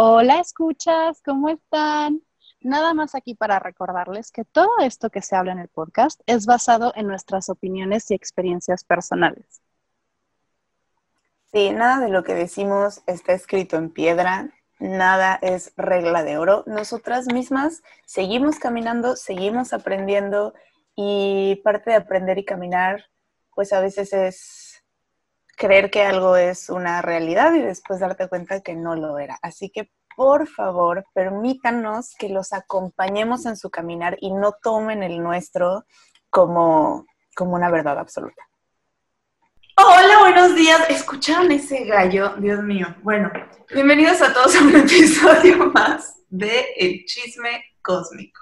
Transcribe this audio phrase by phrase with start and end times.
[0.00, 2.22] Hola, escuchas, ¿cómo están?
[2.60, 6.46] Nada más aquí para recordarles que todo esto que se habla en el podcast es
[6.46, 9.60] basado en nuestras opiniones y experiencias personales.
[11.50, 16.62] Sí, nada de lo que decimos está escrito en piedra, nada es regla de oro.
[16.68, 20.54] Nosotras mismas seguimos caminando, seguimos aprendiendo
[20.94, 23.06] y parte de aprender y caminar,
[23.52, 24.67] pues a veces es
[25.58, 29.38] creer que algo es una realidad y después darte cuenta que no lo era.
[29.42, 35.22] Así que por favor, permítanos que los acompañemos en su caminar y no tomen el
[35.22, 35.84] nuestro
[36.28, 38.42] como, como una verdad absoluta.
[39.76, 40.90] Hola, buenos días.
[40.90, 42.34] ¿Escucharon ese gallo?
[42.38, 42.88] Dios mío.
[43.02, 43.30] Bueno,
[43.72, 48.40] bienvenidos a todos a un episodio más de El Chisme Cósmico.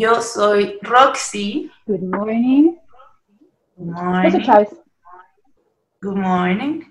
[0.00, 1.70] Yo soy Roxy.
[1.86, 2.74] Good morning.
[3.76, 4.66] Good morning.
[6.00, 6.84] Good morning.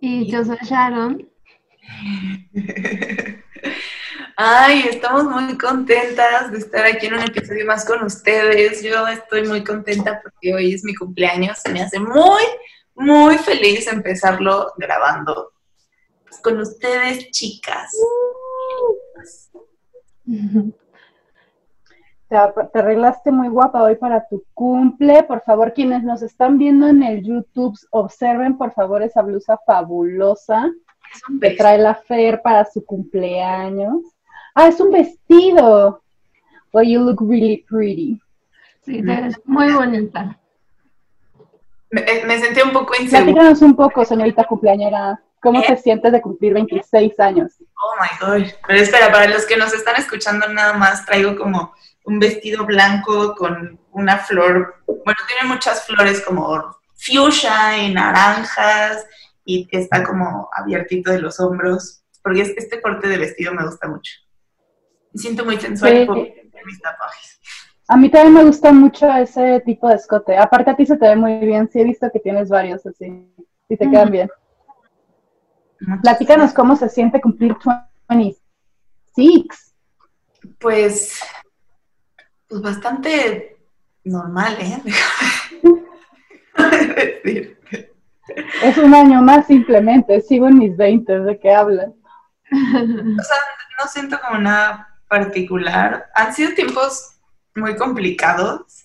[0.00, 1.30] Y yo soy Sharon.
[4.36, 8.82] Ay, estamos muy contentas de estar aquí en un episodio más con ustedes.
[8.82, 11.60] Yo estoy muy contenta porque hoy es mi cumpleaños.
[11.72, 12.42] Me hace muy,
[12.96, 15.52] muy feliz empezarlo grabando
[16.24, 17.92] pues, con ustedes, chicas.
[22.32, 22.38] Te,
[22.72, 25.22] te arreglaste muy guapa hoy para tu cumple.
[25.24, 30.70] Por favor, quienes nos están viendo en el YouTube, observen por favor esa blusa fabulosa
[31.14, 33.96] Es un que trae la Fer para su cumpleaños.
[34.54, 36.02] Ah, es un vestido.
[36.72, 38.18] Well, you look really pretty.
[38.80, 40.38] Sí, te ves muy bonita.
[41.90, 43.24] Me, eh, me sentí un poco insegura.
[43.24, 45.20] Platícanos un poco, señorita cumpleañera.
[45.42, 45.64] ¿Cómo Eh.
[45.66, 47.52] te sientes de cumplir 26 años?
[47.60, 48.08] Oh my
[48.40, 48.48] god.
[48.66, 51.72] Pero espera, para los que nos están escuchando, nada más traigo como
[52.04, 54.76] un vestido blanco con una flor.
[54.86, 59.06] Bueno, tiene muchas flores como fuchsia y naranjas
[59.44, 62.02] y está como abiertito de los hombros.
[62.22, 64.12] Porque es- este corte de vestido me gusta mucho.
[65.12, 66.06] Me siento muy sensual Sí.
[66.06, 66.16] por
[66.64, 67.40] mis tatuajes.
[67.88, 70.36] A mí también me gusta mucho ese tipo de escote.
[70.36, 71.68] Aparte a ti se te ve muy bien.
[71.70, 73.28] Sí he visto que tienes varios así.
[73.68, 74.30] Y te quedan bien.
[75.80, 77.56] Muchas Platícanos cómo se siente cumplir
[78.08, 79.74] 26.
[80.60, 81.20] Pues,
[82.52, 83.56] pues bastante
[84.04, 84.82] normal, ¿eh?
[86.54, 87.58] Déjame decir.
[88.62, 90.20] Es un año más simplemente.
[90.20, 91.20] Sigo en mis 20.
[91.20, 91.94] ¿De qué hablan?
[92.52, 93.38] O sea,
[93.78, 96.10] no siento como nada particular.
[96.14, 97.12] Han sido tiempos
[97.54, 98.84] muy complicados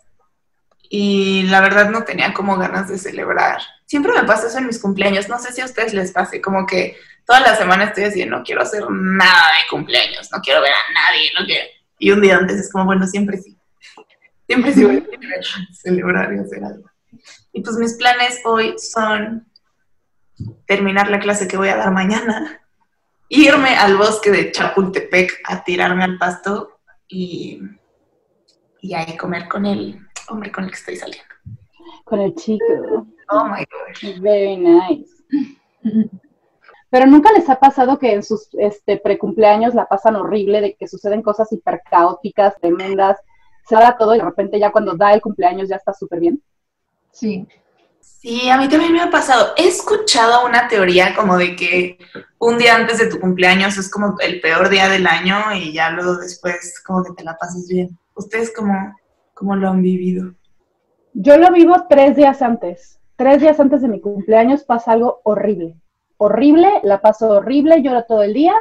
[0.90, 3.60] y la verdad no tenía como ganas de celebrar.
[3.86, 5.28] Siempre me pasa eso en mis cumpleaños.
[5.28, 6.96] No sé si a ustedes les pase, como que
[7.26, 10.94] toda la semana estoy así, no quiero hacer nada de cumpleaños, no quiero ver a
[10.94, 11.68] nadie, no quiero.
[12.00, 13.57] Y un día antes es como, bueno, siempre sí.
[14.48, 16.90] Siempre sí voy a celebrar y hacer algo.
[17.52, 19.48] Y pues mis planes hoy son
[20.66, 22.62] terminar la clase que voy a dar mañana
[23.30, 27.62] irme al bosque de Chapultepec a tirarme al pasto y,
[28.82, 30.00] y ahí comer con el
[30.30, 31.34] hombre con el que estoy saliendo.
[32.06, 33.08] Con el chico.
[33.30, 34.20] Oh my gosh.
[34.20, 35.12] Very nice.
[36.90, 40.88] Pero nunca les ha pasado que en sus este, precumpleaños la pasan horrible, de que
[40.88, 43.18] suceden cosas hiper caóticas, tremendas,
[43.68, 46.42] se da todo y de repente ya cuando da el cumpleaños ya está súper bien.
[47.12, 47.48] Sí.
[48.00, 49.54] Sí, a mí también me ha pasado.
[49.58, 51.98] He escuchado una teoría como de que
[52.40, 55.92] un día antes de tu cumpleaños es como el peor día del año y ya
[55.92, 57.98] luego después como que te la pases bien.
[58.16, 58.96] ¿Ustedes cómo,
[59.34, 60.34] cómo lo han vivido?
[61.14, 63.00] Yo lo vivo tres días antes.
[63.16, 65.76] Tres días antes de mi cumpleaños pasa algo horrible.
[66.18, 68.54] Horrible, la paso horrible, lloro todo el día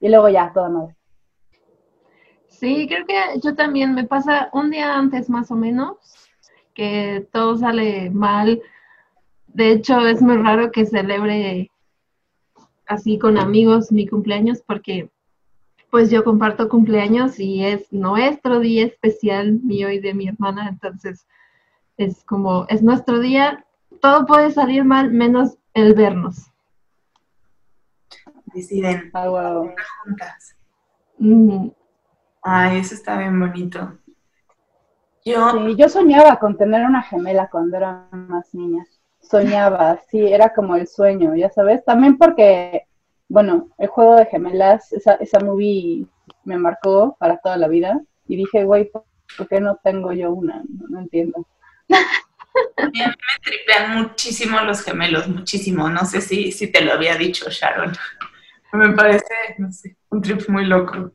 [0.00, 0.97] y luego ya, toda madre.
[2.58, 5.96] Sí, creo que yo también me pasa un día antes más o menos,
[6.74, 8.60] que todo sale mal.
[9.46, 11.70] De hecho, es muy raro que celebre
[12.86, 15.08] así con amigos mi cumpleaños porque
[15.90, 21.26] pues yo comparto cumpleaños y es nuestro día especial mío y de mi hermana, entonces
[21.96, 23.64] es como, es nuestro día,
[24.00, 26.50] todo puede salir mal menos el vernos.
[28.52, 29.70] Deciden Ah, wow.
[30.04, 30.56] juntas.
[31.18, 31.68] Mm,
[32.42, 33.96] Ay, eso está bien bonito.
[35.24, 38.84] Yo, Sí, yo soñaba con tener una gemela cuando era más niña.
[39.20, 41.84] Soñaba, sí, era como el sueño, ya sabes.
[41.84, 42.84] También porque,
[43.28, 46.06] bueno, el juego de gemelas, esa, esa movie
[46.44, 48.00] me marcó para toda la vida.
[48.26, 49.04] Y dije, güey, ¿por
[49.48, 50.62] qué no tengo yo una?
[50.68, 51.46] No, no entiendo.
[52.76, 55.88] también me tripean muchísimo los gemelos, muchísimo.
[55.90, 57.92] No sé si, si te lo había dicho, Sharon.
[58.72, 59.24] Me parece,
[59.58, 61.12] no sé, un trip muy loco.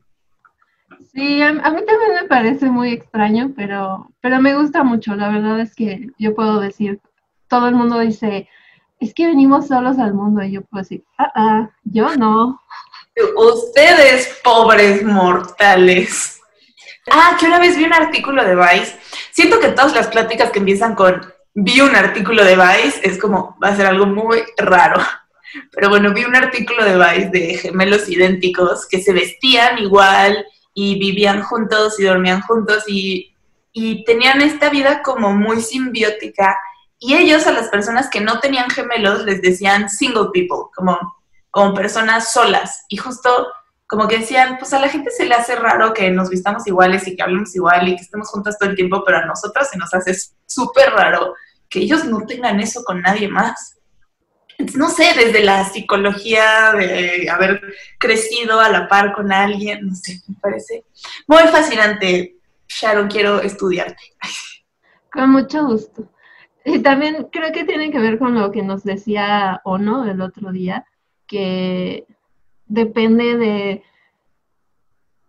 [1.12, 5.14] Sí, a, mí también me parece muy extraño, pero, pero me gusta mucho.
[5.14, 7.00] La verdad es que yo puedo decir,
[7.48, 8.48] todo el mundo dice,
[9.00, 12.60] es que venimos solos al mundo y yo puedo decir, ah, ah, yo no.
[13.36, 16.40] Ustedes, pobres mortales.
[17.10, 18.96] Ah, que una vez vi un artículo de Vice.
[19.30, 21.20] Siento que todas las pláticas que empiezan con
[21.54, 25.00] vi un artículo de Vice es como, va a ser algo muy raro.
[25.70, 30.44] Pero bueno, vi un artículo de Vice de gemelos idénticos que se vestían igual
[30.74, 33.34] y vivían juntos y dormían juntos y,
[33.72, 36.58] y tenían esta vida como muy simbiótica.
[36.98, 40.98] Y ellos a las personas que no tenían gemelos les decían single people, como,
[41.50, 42.84] como personas solas.
[42.88, 43.48] Y justo
[43.86, 47.06] como que decían, pues a la gente se le hace raro que nos vistamos iguales
[47.06, 49.78] y que hablemos igual y que estemos juntas todo el tiempo, pero a nosotras se
[49.78, 50.16] nos hace
[50.46, 51.34] súper raro
[51.68, 53.73] que ellos no tengan eso con nadie más.
[54.74, 57.60] No sé, desde la psicología de haber
[57.98, 60.84] crecido a la par con alguien, no sé, me parece
[61.26, 62.36] muy fascinante.
[62.68, 64.02] Sharon, quiero estudiarte.
[65.12, 66.10] Con mucho gusto.
[66.64, 70.50] Y también creo que tiene que ver con lo que nos decía Ono el otro
[70.50, 70.86] día,
[71.26, 72.06] que
[72.66, 73.82] depende de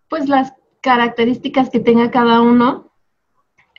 [0.07, 2.93] pues las características que tenga cada uno,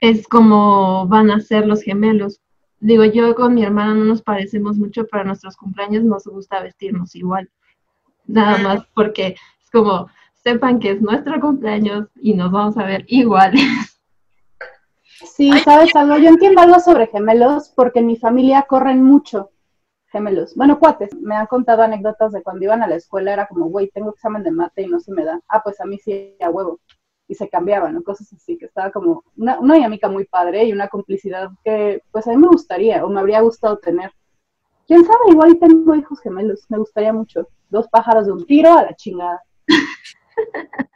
[0.01, 2.41] es como van a ser los gemelos.
[2.81, 7.15] Digo, yo con mi hermana no nos parecemos mucho, pero nuestros cumpleaños nos gusta vestirnos
[7.15, 7.51] igual.
[8.27, 13.05] Nada más porque es como, sepan que es nuestro cumpleaños y nos vamos a ver
[13.09, 14.01] iguales.
[15.25, 16.19] Sí, ¿sabes algo?
[16.19, 19.51] Yo entiendo algo sobre gemelos porque en mi familia corren mucho
[20.09, 20.55] gemelos.
[20.55, 23.91] Bueno, cuates, me han contado anécdotas de cuando iban a la escuela, era como, güey,
[23.91, 25.41] tengo examen de mate y no se me da.
[25.49, 26.81] Ah, pues a mí sí, a huevo.
[27.29, 28.03] Y se cambiaban, ¿no?
[28.03, 32.27] Cosas así, que estaba como una, una dinámica muy padre y una complicidad que, pues
[32.27, 34.13] a mí me gustaría o me habría gustado tener.
[34.87, 37.49] Quién sabe, igual tengo hijos gemelos, me gustaría mucho.
[37.69, 39.43] Dos pájaros de un tiro a la chingada.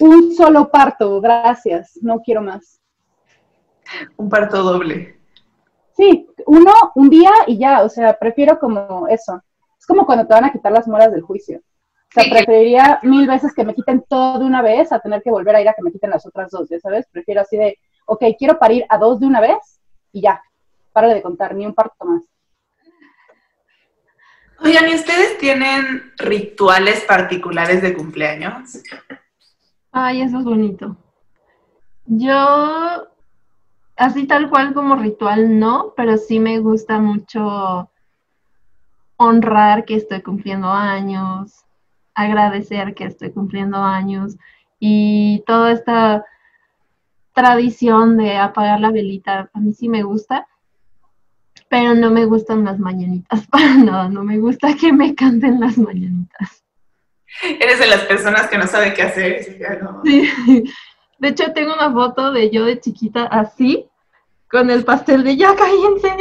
[0.00, 2.80] un solo parto, gracias, no quiero más.
[4.16, 5.20] Un parto doble.
[5.94, 9.40] Sí, uno, un día y ya, o sea, prefiero como eso.
[9.78, 11.60] Es como cuando te van a quitar las moras del juicio.
[12.14, 15.30] O sea, preferiría mil veces que me quiten todo de una vez a tener que
[15.30, 17.06] volver a ir a que me quiten las otras dos, ya sabes.
[17.10, 19.80] Prefiero así de, ok, quiero parir a dos de una vez
[20.12, 20.42] y ya,
[20.92, 22.22] para de contar, ni un parto más.
[24.60, 28.82] Oigan, ¿y ustedes tienen rituales particulares de cumpleaños?
[29.90, 30.96] Ay, eso es bonito.
[32.04, 33.08] Yo
[33.96, 37.90] así tal cual como ritual no, pero sí me gusta mucho
[39.16, 41.64] honrar que estoy cumpliendo años,
[42.14, 44.36] agradecer que estoy cumpliendo años
[44.78, 46.24] y toda esta
[47.34, 50.46] tradición de apagar la velita, a mí sí me gusta,
[51.68, 55.78] pero no me gustan las mañanitas para nada, no me gusta que me canten las
[55.78, 56.64] mañanitas.
[57.42, 59.42] Eres de las personas que no sabe qué hacer.
[60.04, 60.64] Sí.
[61.18, 63.88] De hecho, tengo una foto de yo de chiquita así,
[64.50, 66.14] con el pastel de ya cállense.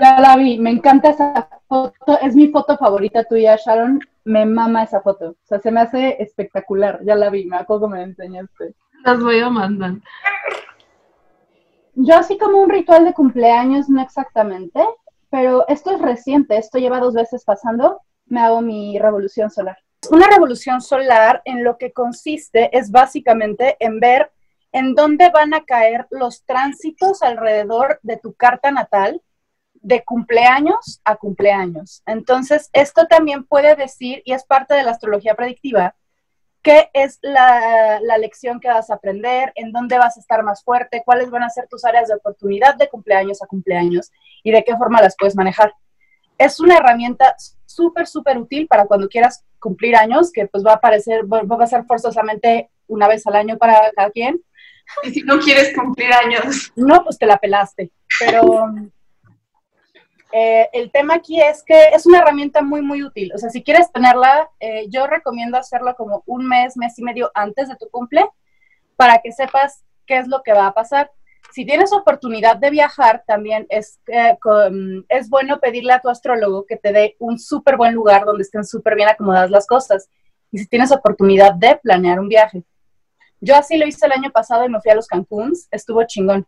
[0.00, 4.82] Ya la vi, me encanta esa foto, es mi foto favorita tuya, Sharon, me mama
[4.82, 7.98] esa foto, o sea, se me hace espectacular, ya la vi, me acuerdo que me
[7.98, 8.74] la enseñaste.
[9.04, 9.94] Las voy a mandar.
[11.94, 14.84] Yo así como un ritual de cumpleaños, no exactamente,
[15.30, 19.78] pero esto es reciente, esto lleva dos veces pasando, me hago mi revolución solar.
[20.10, 24.30] Una revolución solar en lo que consiste es básicamente en ver
[24.72, 29.22] en dónde van a caer los tránsitos alrededor de tu carta natal
[29.88, 32.02] de cumpleaños a cumpleaños.
[32.04, 35.96] Entonces, esto también puede decir, y es parte de la astrología predictiva,
[36.62, 41.02] qué es la, lección que vas a aprender, en dónde vas a estar más fuerte,
[41.06, 44.10] cuáles van a ser tus áreas de oportunidad de cumpleaños a cumpleaños
[44.42, 45.72] y de qué forma las puedes manejar.
[46.36, 50.76] Es una herramienta súper, súper útil para cuando quieras cumplir años, que pues va a
[50.76, 54.42] aparecer, va a ser forzosamente una vez al año para cada quien,
[55.04, 56.72] Y si no quieres cumplir años.
[56.76, 57.90] No, pues te la pelaste.
[58.18, 58.70] Pero
[60.32, 63.32] eh, el tema aquí es que es una herramienta muy, muy útil.
[63.34, 67.30] O sea, si quieres tenerla, eh, yo recomiendo hacerlo como un mes, mes y medio
[67.34, 68.26] antes de tu cumple,
[68.96, 71.10] para que sepas qué es lo que va a pasar.
[71.52, 74.36] Si tienes oportunidad de viajar, también es, eh,
[75.08, 78.64] es bueno pedirle a tu astrólogo que te dé un súper buen lugar donde estén
[78.64, 80.10] súper bien acomodadas las cosas.
[80.52, 82.64] Y si tienes oportunidad de planear un viaje.
[83.40, 86.46] Yo así lo hice el año pasado y me fui a los Cancuns, estuvo chingón.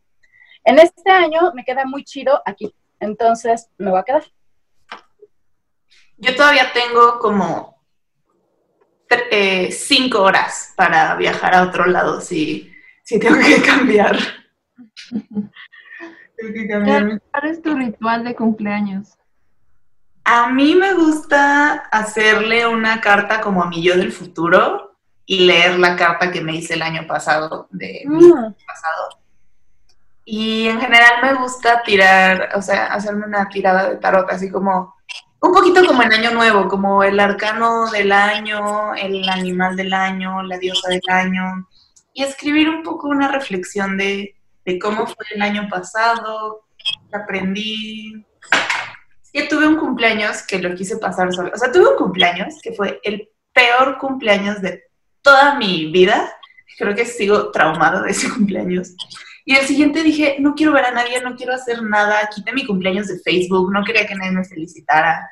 [0.65, 4.25] En este año me queda muy chido aquí, entonces me voy a quedar.
[6.19, 7.83] Yo todavía tengo como
[9.31, 12.71] eh, cinco horas para viajar a otro lado si,
[13.03, 14.17] si tengo que cambiar.
[17.31, 19.17] ¿Cuál es tu ritual de cumpleaños?
[20.25, 25.79] A mí me gusta hacerle una carta como a mi yo del futuro y leer
[25.79, 28.55] la carta que me hice el año pasado de mi Mm.
[28.67, 29.20] pasado.
[30.33, 34.95] Y en general me gusta tirar, o sea, hacerme una tirada de tarot, así como
[35.41, 40.41] un poquito como en Año Nuevo, como el arcano del año, el animal del año,
[40.45, 41.69] la diosa del año,
[42.15, 48.25] y escribir un poco una reflexión de, de cómo fue el año pasado, qué aprendí.
[49.33, 51.51] Que tuve un cumpleaños que lo quise pasar solo.
[51.53, 54.85] O sea, tuve un cumpleaños que fue el peor cumpleaños de
[55.23, 56.33] toda mi vida.
[56.79, 58.95] Creo que sigo traumado de ese cumpleaños.
[59.51, 62.65] Y el siguiente dije, no quiero ver a nadie, no quiero hacer nada, quité mi
[62.65, 65.29] cumpleaños de Facebook, no quería que nadie me felicitara.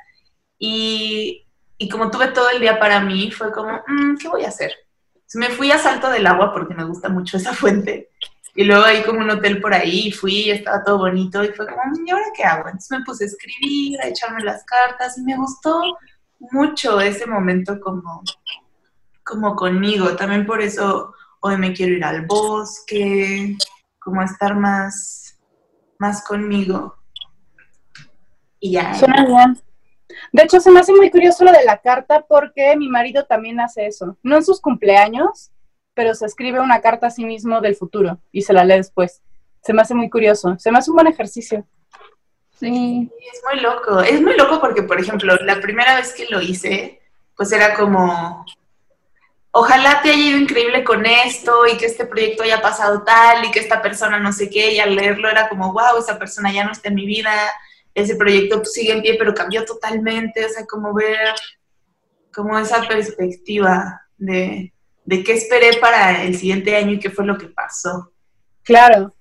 [0.59, 1.47] Y,
[1.79, 4.73] y como tuve todo el día para mí, fue como, "Mm, ¿qué voy a hacer?
[5.15, 8.11] Entonces me fui a Salto del Agua porque me gusta mucho esa fuente.
[8.57, 11.81] Y luego hay como un hotel por ahí, fui estaba todo bonito y fue como,
[12.05, 12.67] ¿y ahora qué hago?
[12.67, 15.81] Entonces me puse a escribir, a echarme las cartas y me gustó
[16.41, 18.25] mucho ese momento como,
[19.23, 20.17] como conmigo.
[20.17, 23.57] También por eso hoy me quiero ir al bosque,
[24.09, 25.39] como estar más,
[25.99, 26.97] más conmigo.
[28.59, 28.95] Y ya.
[28.95, 29.61] Suena bien.
[30.33, 33.61] De hecho, se me hace muy curioso lo de la carta porque mi marido también
[33.61, 34.17] hace eso.
[34.23, 35.51] No en sus cumpleaños,
[35.93, 39.21] pero se escribe una carta a sí mismo del futuro y se la lee después.
[39.63, 40.57] Se me hace muy curioso.
[40.59, 41.67] Se me hace un buen ejercicio.
[42.59, 46.41] Sí, Es muy loco, es muy loco porque, por ejemplo, la primera vez que lo
[46.41, 47.01] hice,
[47.37, 48.45] pues era como,
[49.51, 53.51] ojalá te haya ido increíble con esto y que este proyecto haya pasado tal y
[53.51, 56.65] que esta persona no sé qué, y al leerlo era como, wow, esa persona ya
[56.65, 57.33] no está en mi vida,
[57.95, 61.35] ese proyecto pues, sigue en pie, pero cambió totalmente, o sea, como ver,
[62.33, 64.73] como esa perspectiva de,
[65.05, 68.13] de qué esperé para el siguiente año y qué fue lo que pasó.
[68.63, 69.15] Claro.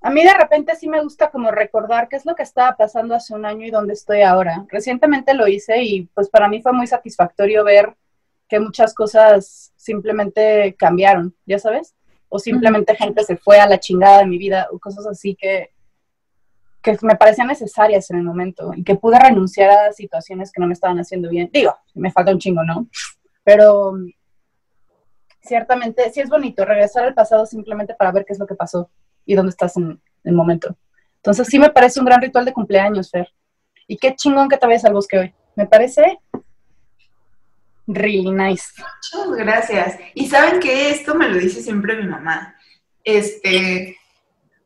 [0.00, 3.14] A mí de repente sí me gusta como recordar qué es lo que estaba pasando
[3.14, 4.64] hace un año y dónde estoy ahora.
[4.68, 7.96] Recientemente lo hice y pues para mí fue muy satisfactorio ver
[8.48, 11.94] que muchas cosas simplemente cambiaron, ¿ya sabes?
[12.28, 15.70] O simplemente gente se fue a la chingada de mi vida o cosas así que,
[16.82, 20.66] que me parecían necesarias en el momento y que pude renunciar a situaciones que no
[20.66, 21.50] me estaban haciendo bien.
[21.52, 22.88] Digo, me falta un chingo, ¿no?
[23.44, 23.94] Pero
[25.42, 28.90] ciertamente sí es bonito regresar al pasado simplemente para ver qué es lo que pasó
[29.24, 30.76] y dónde estás en el momento.
[31.16, 33.28] Entonces sí me parece un gran ritual de cumpleaños, Fer.
[33.86, 35.34] Y qué chingón que te vayas al bosque hoy.
[35.56, 36.18] Me parece
[37.88, 38.64] really nice.
[38.76, 39.96] Muchas gracias.
[40.14, 42.54] Y saben que esto me lo dice siempre mi mamá.
[43.02, 43.96] Este,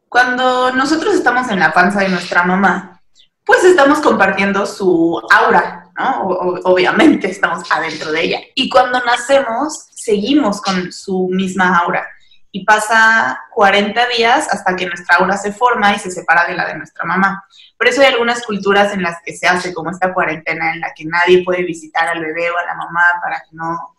[0.09, 3.01] cuando nosotros estamos en la panza de nuestra mamá,
[3.45, 6.23] pues estamos compartiendo su aura, ¿no?
[6.29, 8.41] O- obviamente estamos adentro de ella.
[8.55, 12.07] Y cuando nacemos, seguimos con su misma aura.
[12.53, 16.67] Y pasa 40 días hasta que nuestra aura se forma y se separa de la
[16.67, 17.45] de nuestra mamá.
[17.79, 20.93] Por eso hay algunas culturas en las que se hace como esta cuarentena en la
[20.95, 23.97] que nadie puede visitar al bebé o a la mamá para que no,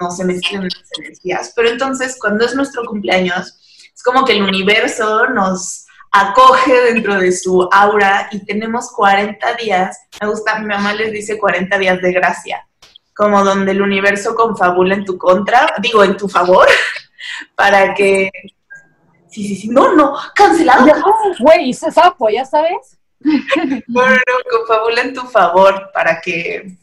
[0.00, 1.52] no se mezclen las energías.
[1.56, 3.58] Pero entonces, cuando es nuestro cumpleaños,
[3.94, 9.98] es como que el universo nos acoge dentro de su aura y tenemos 40 días.
[10.20, 12.68] Me gusta, mi mamá les dice 40 días de gracia,
[13.14, 16.68] como donde el universo confabula en tu contra, digo, en tu favor,
[17.54, 18.30] para que...
[19.28, 20.86] Sí, sí, sí, no, no, cancelado.
[20.86, 21.02] Ya,
[21.38, 22.98] Güey, ese sapo, ¿ya sabes?
[23.88, 24.18] No, no,
[24.50, 26.76] confabula en tu favor para que,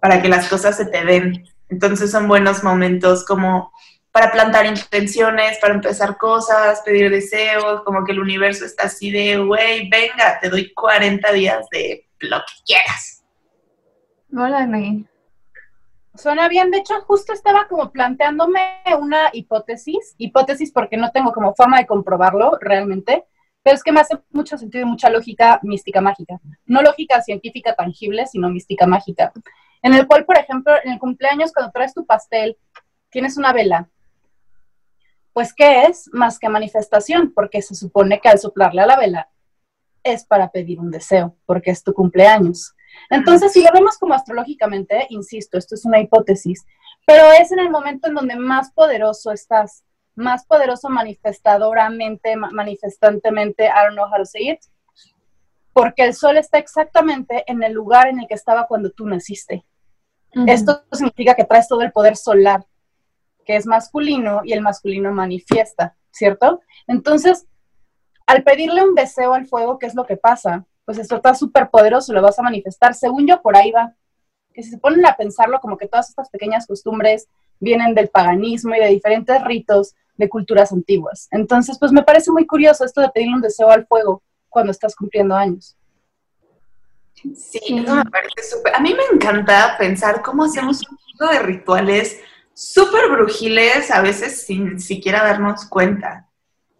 [0.00, 1.44] para que las cosas se te den.
[1.68, 3.72] Entonces son buenos momentos como
[4.12, 9.38] para plantar intenciones, para empezar cosas, pedir deseos, como que el universo está así de,
[9.38, 13.24] güey, venga, te doy 40 días de lo que quieras.
[14.36, 15.04] órale.
[16.14, 18.60] Suena bien, de hecho justo estaba como planteándome
[19.00, 23.24] una hipótesis, hipótesis porque no tengo como forma de comprobarlo realmente,
[23.62, 26.38] pero es que me hace mucho sentido y mucha lógica mística mágica.
[26.66, 29.32] No lógica científica tangible, sino mística mágica.
[29.82, 32.56] En el cual, por ejemplo, en el cumpleaños cuando traes tu pastel,
[33.10, 33.88] tienes una vela.
[35.32, 36.10] Pues, ¿qué es?
[36.12, 39.28] Más que manifestación, porque se supone que al soplarle a la vela
[40.02, 42.74] es para pedir un deseo, porque es tu cumpleaños.
[43.10, 46.64] Entonces, si lo vemos como astrológicamente, insisto, esto es una hipótesis,
[47.06, 49.84] pero es en el momento en donde más poderoso estás,
[50.14, 54.60] más poderoso manifestadoramente, ma- manifestantemente, I don't know how to say it,
[55.72, 59.64] porque el sol está exactamente en el lugar en el que estaba cuando tú naciste.
[60.46, 62.64] Esto significa que traes todo el poder solar,
[63.44, 66.60] que es masculino y el masculino manifiesta, ¿cierto?
[66.86, 67.46] Entonces,
[68.26, 70.64] al pedirle un deseo al fuego, ¿qué es lo que pasa?
[70.84, 72.94] Pues esto está súper poderoso, lo vas a manifestar.
[72.94, 73.94] Según yo, por ahí va.
[74.52, 77.28] Que si se ponen a pensarlo, como que todas estas pequeñas costumbres
[77.60, 81.28] vienen del paganismo y de diferentes ritos de culturas antiguas.
[81.30, 84.94] Entonces, pues me parece muy curioso esto de pedirle un deseo al fuego cuando estás
[84.94, 85.76] cumpliendo años.
[87.14, 88.74] Sí, eso me parece súper.
[88.74, 92.20] A mí me encanta pensar cómo hacemos un tipo de rituales
[92.54, 96.28] súper brujiles, a veces sin siquiera darnos cuenta.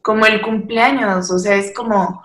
[0.02, 2.22] Como el cumpleaños, o sea, es como,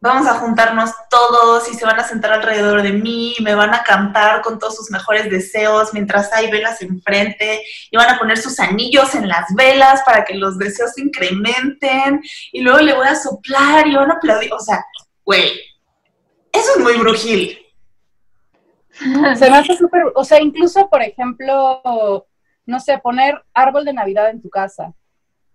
[0.00, 3.82] vamos a juntarnos todos y se van a sentar alrededor de mí, me van a
[3.82, 8.58] cantar con todos sus mejores deseos mientras hay velas enfrente y van a poner sus
[8.60, 13.14] anillos en las velas para que los deseos se incrementen y luego le voy a
[13.14, 14.84] soplar y van a aplaudir, o sea,
[15.24, 15.52] güey,
[16.52, 17.58] eso es muy brujil.
[18.90, 22.26] Se me hace súper, o sea, incluso, por ejemplo,
[22.66, 24.94] no sé, poner árbol de Navidad en tu casa,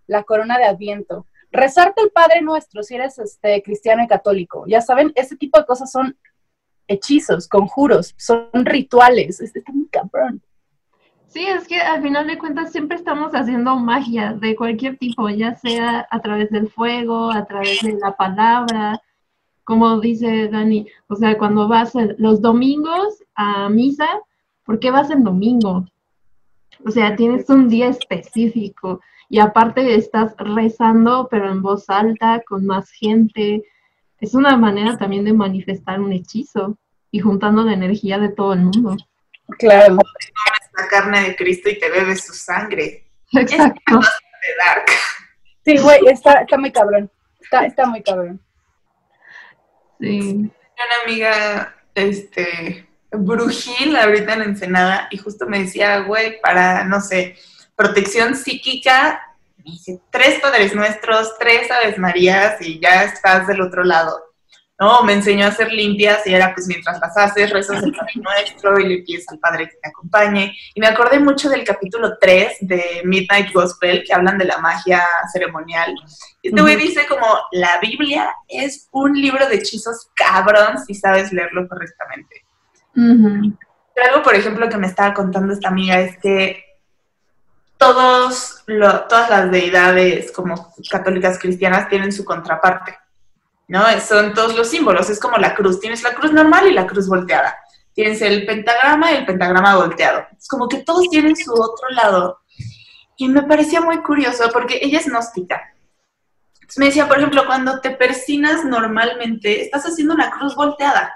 [0.08, 4.66] la corona de Adviento, rezarte el Padre Nuestro si eres este, cristiano y católico.
[4.68, 6.18] Ya saben, ese tipo de cosas son
[6.88, 9.40] hechizos, conjuros, son rituales.
[9.42, 10.42] Está muy cabrón.
[11.28, 15.56] Sí, es que al final de cuentas siempre estamos haciendo magia de cualquier tipo, ya
[15.56, 19.02] sea a través del fuego, a través de la palabra,
[19.66, 24.08] como dice Dani, o sea, cuando vas los domingos a misa,
[24.64, 25.86] ¿por qué vas en domingo?
[26.86, 32.66] O sea, tienes un día específico y aparte estás rezando, pero en voz alta, con
[32.66, 33.64] más gente.
[34.20, 36.78] Es una manera también de manifestar un hechizo
[37.12, 38.96] y juntando la energía de todo el mundo.
[39.60, 39.98] Claro.
[39.98, 43.08] Tomas la carne de Cristo y te bebes su sangre.
[43.34, 44.00] Exacto.
[45.66, 47.10] Sí, güey, está, está muy cabrón.
[47.42, 48.40] Está, está muy cabrón.
[50.00, 50.32] Sí.
[50.32, 57.36] Una amiga, este, brujil ahorita en Ensenada y justo me decía, güey, para, no sé,
[57.76, 59.22] protección psíquica,
[60.12, 64.26] tres Padres Nuestros, tres Aves Marías y ya estás del otro lado.
[64.80, 65.04] ¿no?
[65.04, 68.80] Me enseñó a hacer limpias y era pues mientras las haces, rezas el Padre Nuestro
[68.80, 70.54] y le pides al Padre que te acompañe.
[70.74, 75.04] Y me acordé mucho del capítulo 3 de Midnight Gospel que hablan de la magia
[75.32, 75.96] ceremonial.
[76.44, 81.68] Este güey dice como, la Biblia es un libro de hechizos cabrón si sabes leerlo
[81.68, 82.46] correctamente.
[82.96, 86.62] Algo, por ejemplo, que me estaba contando esta amiga es que
[87.94, 88.64] todos
[89.10, 92.98] todas las deidades como católicas cristianas tienen su contraparte,
[93.68, 93.84] ¿no?
[94.00, 97.08] Son todos los símbolos, es como la cruz, tienes la cruz normal y la cruz
[97.08, 97.56] volteada,
[97.94, 102.40] tienes el pentagrama y el pentagrama volteado, es como que todos tienen su otro lado.
[103.18, 105.62] Y me parecía muy curioso porque ella es gnóstica.
[106.78, 111.14] me decía, por ejemplo, cuando te persinas normalmente, estás haciendo una cruz volteada.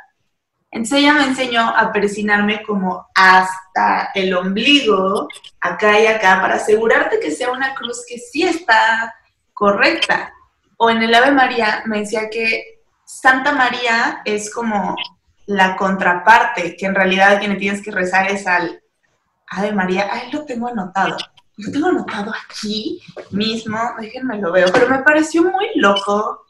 [0.71, 5.27] Entonces ella me enseñó a persinarme como hasta el ombligo,
[5.59, 9.13] acá y acá, para asegurarte que sea una cruz que sí está
[9.53, 10.31] correcta.
[10.77, 14.95] O en el Ave María me decía que Santa María es como
[15.47, 18.81] la contraparte, que en realidad quien tienes que rezar es al
[19.47, 20.07] Ave María.
[20.11, 21.17] Ahí lo tengo anotado.
[21.57, 23.01] Lo tengo anotado aquí
[23.31, 26.45] mismo, déjenme lo veo, pero me pareció muy loco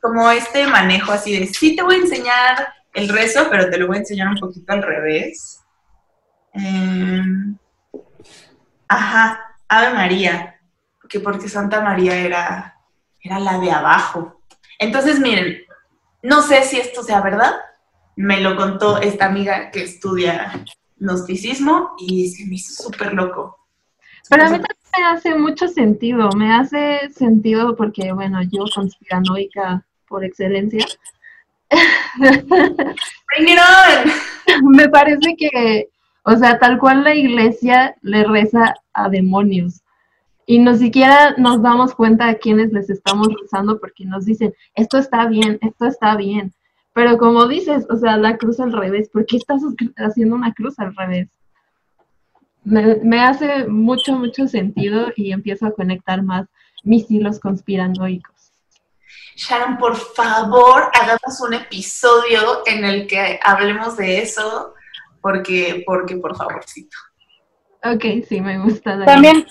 [0.00, 3.86] como este manejo así de, sí te voy a enseñar el rezo, pero te lo
[3.86, 5.60] voy a enseñar un poquito al revés.
[6.52, 7.56] Em,
[8.88, 10.60] ajá, Ave María,
[11.08, 12.78] que porque Santa María era,
[13.20, 14.42] era la de abajo.
[14.78, 15.62] Entonces, miren,
[16.22, 17.54] no sé si esto sea verdad,
[18.16, 20.64] me lo contó esta amiga que estudia
[20.96, 23.58] gnosticismo y se me hizo súper loco.
[24.28, 29.84] Pero a mí también me hace mucho sentido, me hace sentido porque, bueno, yo conspiranoica
[30.06, 30.86] por excelencia,
[33.58, 34.72] On.
[34.76, 35.88] Me parece que,
[36.24, 39.82] o sea, tal cual la iglesia le reza a demonios.
[40.46, 44.98] Y ni siquiera nos damos cuenta a quienes les estamos rezando porque nos dicen, esto
[44.98, 46.52] está bien, esto está bien.
[46.94, 49.62] Pero como dices, o sea, la cruz al revés, ¿por qué estás
[49.96, 51.28] haciendo una cruz al revés?
[52.64, 56.46] Me, me hace mucho, mucho sentido y empiezo a conectar más
[56.84, 58.31] mis hilos conspiranoicos.
[59.36, 64.74] Sharon, por favor, hagamos un episodio en el que hablemos de eso,
[65.20, 66.96] porque, porque por favorcito.
[67.84, 69.04] Ok, sí, me gusta.
[69.04, 69.46] También,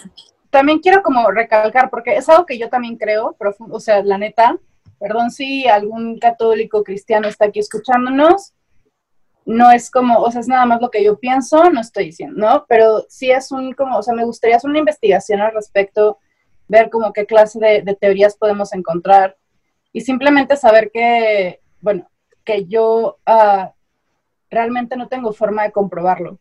[0.50, 4.17] también quiero como recalcar, porque es algo que yo también creo, profundo, o sea, la
[4.17, 4.58] neta,
[5.00, 8.54] perdón si algún católico cristiano está aquí escuchándonos,
[9.46, 12.36] no es como, o sea, es nada más lo que yo pienso, no estoy diciendo,
[12.38, 12.65] ¿no?
[12.70, 16.20] Pero sí es un, como, o sea, me gustaría hacer una investigación al respecto,
[16.67, 19.36] ver como qué clase de teorías podemos encontrar,
[19.93, 22.10] y simplemente saber que, bueno,
[22.43, 23.73] que yo ah,
[24.49, 26.39] realmente no tengo forma de comprobarlo.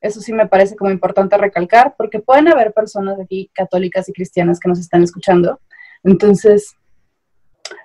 [0.00, 4.58] Eso sí me parece como importante recalcar, porque pueden haber personas aquí católicas y cristianas
[4.58, 5.60] que nos están escuchando.
[6.02, 6.74] Entonces,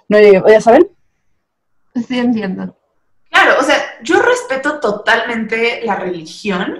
[0.09, 0.89] no ¿ya saben?
[2.07, 2.75] Sí, entiendo.
[3.29, 6.79] Claro, o sea, yo respeto totalmente la religión.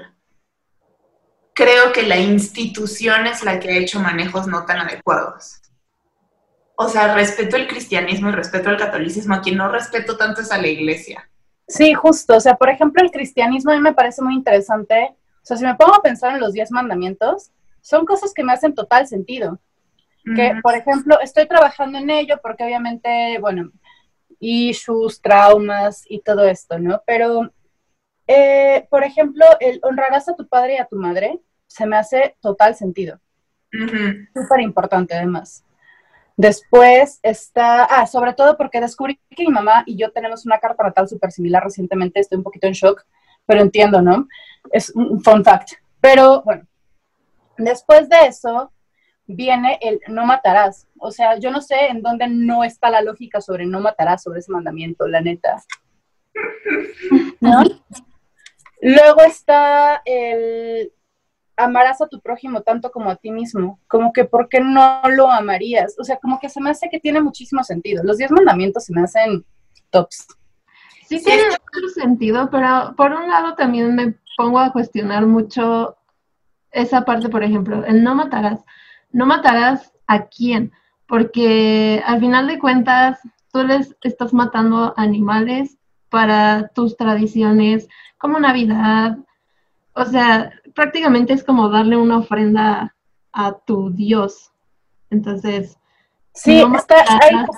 [1.54, 5.62] Creo que la institución es la que ha hecho manejos no tan adecuados
[6.80, 9.34] o sea, respeto el cristianismo y respeto el catolicismo.
[9.34, 11.28] A quien no respeto tanto es a la iglesia.
[11.68, 12.36] Sí, justo.
[12.36, 15.16] O sea, por ejemplo, el cristianismo a mí me parece muy interesante.
[15.38, 18.54] O sea, si me pongo a pensar en los diez mandamientos, son cosas que me
[18.54, 19.60] hacen total sentido.
[20.36, 23.72] Que, por ejemplo, estoy trabajando en ello porque obviamente, bueno,
[24.40, 27.02] issues, traumas y todo esto, ¿no?
[27.08, 27.54] Pero,
[28.28, 32.36] eh, por ejemplo, el honrarás a tu padre y a tu madre se me hace
[32.42, 33.22] total sentido.
[33.72, 35.63] Súper importante, además.
[36.38, 40.84] Después está, ah, sobre todo porque descubrí que mi mamá y yo tenemos una carta
[40.84, 43.04] natal súper similar recientemente, estoy un poquito en shock,
[43.47, 44.28] pero entiendo, ¿no?
[44.71, 45.71] Es un fun fact.
[46.00, 46.67] Pero bueno,
[47.58, 48.71] después de eso
[49.26, 50.88] viene el no matarás.
[51.00, 54.39] O sea, yo no sé en dónde no está la lógica sobre no matarás, sobre
[54.39, 55.63] ese mandamiento, la neta.
[57.41, 57.63] ¿No?
[58.80, 60.93] Luego está el
[61.58, 63.80] amarás a tu prójimo tanto como a ti mismo.
[63.88, 65.96] Como que, ¿por qué no lo amarías?
[66.00, 68.04] O sea, como que se me hace que tiene muchísimo sentido.
[68.04, 69.43] Los diez mandamientos se me hacen
[69.89, 70.28] tops.
[71.08, 75.98] Sí, tiene mucho sentido, pero por un lado también me pongo a cuestionar mucho
[76.72, 78.60] esa parte, por ejemplo, el no matarás.
[79.12, 80.72] No matarás a quién,
[81.08, 83.20] porque al final de cuentas
[83.52, 85.78] tú les estás matando animales
[86.10, 89.17] para tus tradiciones, como Navidad.
[89.93, 92.96] O sea, prácticamente es como darle una ofrenda
[93.34, 94.54] a tu Dios.
[95.10, 95.78] Entonces.
[96.34, 97.04] Sí, está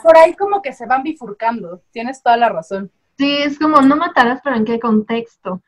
[0.01, 1.81] por ahí como que se van bifurcando.
[1.91, 2.89] Tienes toda la razón.
[3.17, 5.61] Sí, es como, no matarás, pero ¿en qué contexto?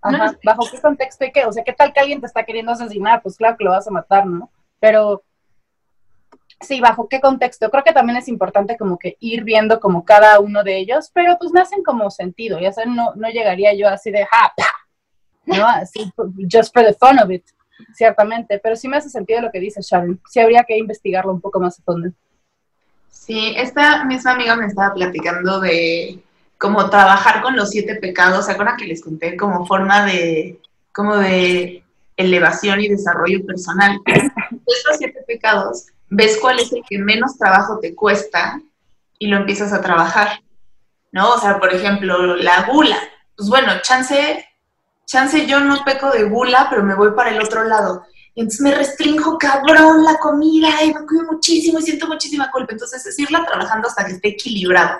[0.00, 1.44] Ajá, ¿bajo qué contexto y qué?
[1.44, 3.20] O sea, ¿qué tal que alguien te está queriendo asesinar?
[3.22, 4.50] Pues claro que lo vas a matar, ¿no?
[4.80, 5.22] Pero
[6.60, 7.70] sí, ¿bajo qué contexto?
[7.70, 11.36] Creo que también es importante como que ir viendo como cada uno de ellos, pero
[11.38, 14.54] pues me hacen como sentido, ya sea, no, no llegaría yo así de, ¡ja!
[15.46, 15.66] ¿No?
[15.66, 16.12] Así,
[16.50, 17.44] just for the fun of it,
[17.94, 21.40] ciertamente, pero sí me hace sentido lo que dice Sharon, sí habría que investigarlo un
[21.40, 22.10] poco más a fondo.
[23.10, 26.22] Sí, esta misma amiga me estaba platicando de
[26.58, 30.60] como trabajar con los siete pecados, ¿se acuerdan que les conté como forma de,
[30.92, 31.84] como de
[32.16, 34.00] elevación y desarrollo personal?
[34.06, 38.60] Estos siete pecados, ves cuál es el que menos trabajo te cuesta
[39.18, 40.40] y lo empiezas a trabajar,
[41.12, 41.32] ¿no?
[41.34, 42.98] O sea, por ejemplo, la gula.
[43.36, 44.44] Pues bueno, chance,
[45.06, 48.04] chance yo no peco de gula, pero me voy para el otro lado.
[48.34, 52.72] Y entonces me restringo cabrón la comida y me cuido muchísimo y siento muchísima culpa.
[52.72, 54.98] Entonces es irla trabajando hasta que esté equilibrado.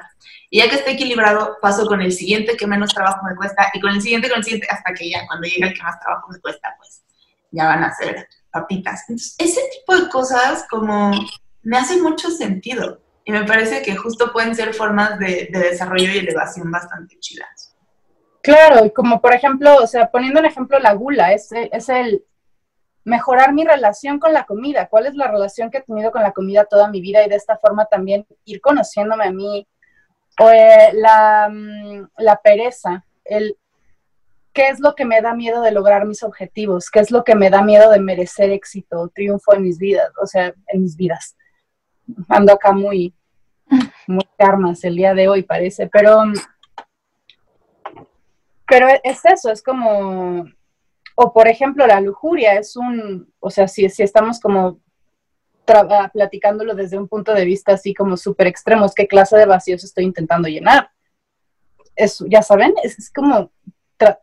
[0.50, 3.80] Y ya que esté equilibrado, paso con el siguiente que menos trabajo me cuesta y
[3.80, 6.28] con el siguiente, con el siguiente, hasta que ya cuando llegue el que más trabajo
[6.30, 7.02] me cuesta, pues
[7.50, 9.02] ya van a ser papitas.
[9.08, 11.12] Entonces, ese tipo de cosas como
[11.62, 16.18] me hace mucho sentido y me parece que justo pueden ser formas de, desarrollo y
[16.18, 17.73] elevación bastante chidas.
[18.44, 22.22] Claro, y como por ejemplo, o sea, poniendo un ejemplo la gula, es, es el
[23.02, 26.32] mejorar mi relación con la comida, cuál es la relación que he tenido con la
[26.32, 29.66] comida toda mi vida y de esta forma también ir conociéndome a mí,
[30.38, 33.56] o eh, la, mm, la pereza, el
[34.52, 37.34] qué es lo que me da miedo de lograr mis objetivos, qué es lo que
[37.34, 41.34] me da miedo de merecer éxito, triunfo en mis vidas, o sea, en mis vidas.
[42.28, 43.14] Ando acá muy,
[44.06, 46.24] muy karmas el día de hoy, parece, pero,
[48.66, 50.46] pero es eso, es como,
[51.16, 54.80] o por ejemplo, la lujuria es un, o sea, si, si estamos como
[55.66, 59.82] Ah, platicándolo desde un punto de vista así como súper extremo, qué clase de vacíos
[59.82, 60.90] estoy intentando llenar.
[61.96, 63.50] Eso, ya saben, es, como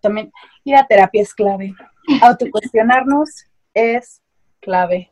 [0.02, 0.32] también
[0.64, 1.74] ir a terapia es clave.
[2.22, 4.22] Autocuestionarnos es
[4.60, 5.12] clave.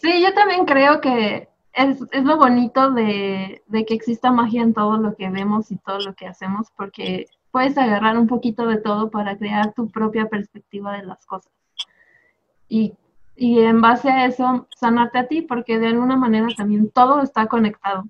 [0.00, 4.74] Sí, yo también creo que es, es lo bonito de, de, que exista magia en
[4.74, 8.78] todo lo que vemos y todo lo que hacemos, porque puedes agarrar un poquito de
[8.78, 11.52] todo para crear tu propia perspectiva de las cosas.
[12.68, 12.94] Y
[13.38, 17.46] y en base a eso sanarte a ti, porque de alguna manera también todo está
[17.46, 18.08] conectado.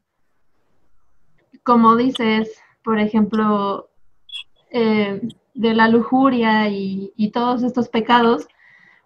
[1.63, 2.51] Como dices,
[2.83, 3.91] por ejemplo,
[4.71, 5.21] eh,
[5.53, 8.49] de la lujuria y, y todos estos pecados,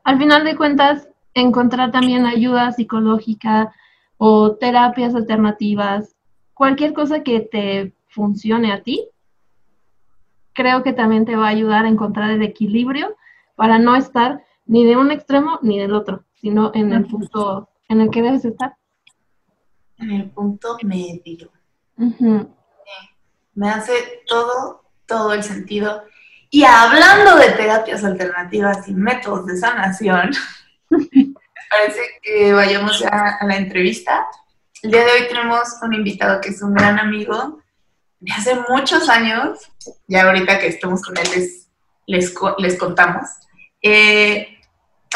[0.04, 3.74] al final de cuentas, encontrar también ayuda psicológica
[4.16, 6.14] o terapias alternativas,
[6.54, 9.08] cualquier cosa que te funcione a ti,
[10.52, 13.16] creo que también te va a ayudar a encontrar el equilibrio
[13.56, 18.00] para no estar ni de un extremo ni del otro, sino en el punto en
[18.00, 18.76] el que debes estar.
[19.98, 21.50] En el punto medio.
[23.54, 26.02] Me hace todo, todo el sentido.
[26.50, 30.30] Y hablando de terapias alternativas y métodos de sanación,
[30.90, 34.26] parece que vayamos ya a la entrevista.
[34.82, 37.61] El día de hoy tenemos un invitado que es un gran amigo
[38.22, 39.58] de hace muchos años,
[40.06, 41.68] ya ahorita que estamos con él les,
[42.06, 43.28] les, les contamos.
[43.82, 44.60] Eh,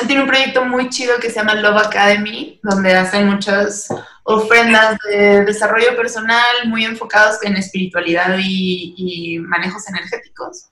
[0.07, 3.88] tiene un proyecto muy chido que se llama Love Academy, donde hacen muchas
[4.25, 10.66] ofrendas de desarrollo personal muy enfocados en espiritualidad y, manejos energéticos.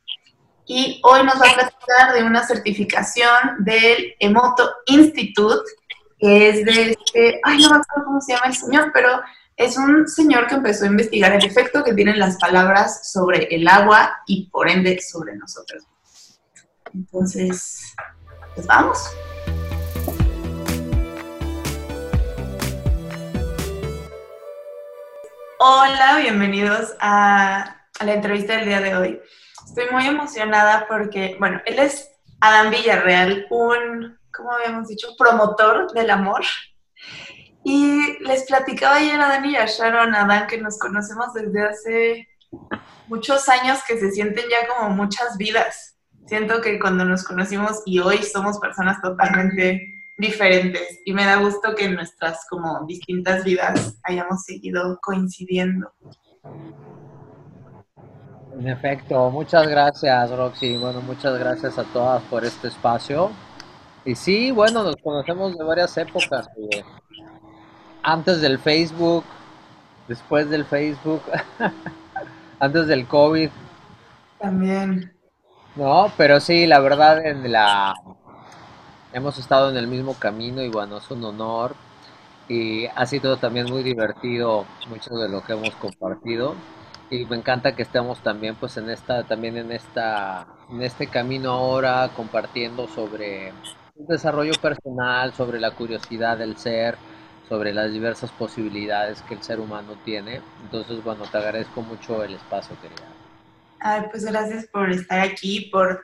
[0.67, 5.63] y hoy nos va a platicar de una certificación del Emoto Institute,
[6.19, 9.23] que es de este, ay, no me acuerdo cómo se llama el señor, pero
[9.57, 13.69] es un señor que empezó a investigar el efecto que tienen las palabras sobre el
[13.69, 15.85] agua y por ende sobre nosotros.
[16.93, 17.95] Entonces,
[18.55, 18.99] pues vamos.
[25.59, 29.21] Hola, bienvenidos a, la entrevista del día de hoy.
[29.67, 35.15] Estoy muy emocionada porque, bueno, él es Adán Villarreal, un, ¿cómo habíamos dicho?
[35.17, 36.43] Promotor del amor.
[37.65, 42.29] Y les platicaba ayer a Dani y a Sharon, Adán, que nos conocemos desde hace
[43.09, 45.97] muchos años que se sienten ya como muchas vidas.
[46.27, 49.81] Siento que cuando nos conocimos y hoy somos personas totalmente
[50.17, 55.93] diferentes y me da gusto que en nuestras como distintas vidas hayamos seguido coincidiendo.
[58.59, 63.31] En efecto, muchas gracias Roxy, bueno, muchas gracias a todas por este espacio.
[64.05, 66.49] Y sí, bueno, nos conocemos de varias épocas,
[68.05, 69.25] antes del Facebook,
[70.07, 71.23] después del Facebook,
[72.61, 73.51] antes del COVID.
[74.39, 75.13] También.
[75.75, 77.95] No, pero sí, la verdad en la
[79.13, 81.75] hemos estado en el mismo camino y bueno, es un honor
[82.49, 86.55] y ha sido también muy divertido mucho de lo que hemos compartido
[87.11, 91.53] y me encanta que estemos también pues en esta también en esta en este camino
[91.53, 93.53] ahora compartiendo sobre
[93.97, 96.97] un desarrollo personal, sobre la curiosidad del ser,
[97.49, 100.41] sobre las diversas posibilidades que el ser humano tiene.
[100.63, 103.07] Entonces, bueno, te agradezco mucho el espacio, querida.
[103.81, 106.03] Ay, pues gracias por estar aquí, por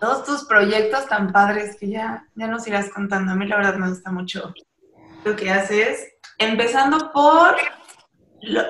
[0.00, 3.32] todos tus proyectos tan padres que ya, ya nos irás contando.
[3.32, 4.52] A mí la verdad me gusta mucho
[5.24, 6.12] lo que haces.
[6.38, 7.56] Empezando por...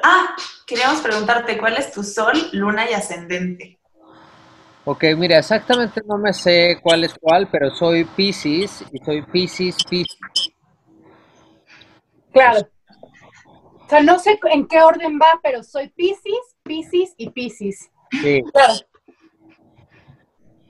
[0.02, 3.78] ah, queríamos preguntarte, ¿cuál es tu sol, luna y ascendente?
[4.84, 9.76] Ok, mira, exactamente no me sé cuál es cuál, pero soy Pisces y soy Pisces,
[9.84, 10.47] Pisces.
[12.38, 12.68] Claro.
[13.84, 17.90] O sea, no sé en qué orden va, pero soy Pisces, Pisces y Pisces.
[18.10, 18.42] Sí.
[18.52, 18.74] Claro.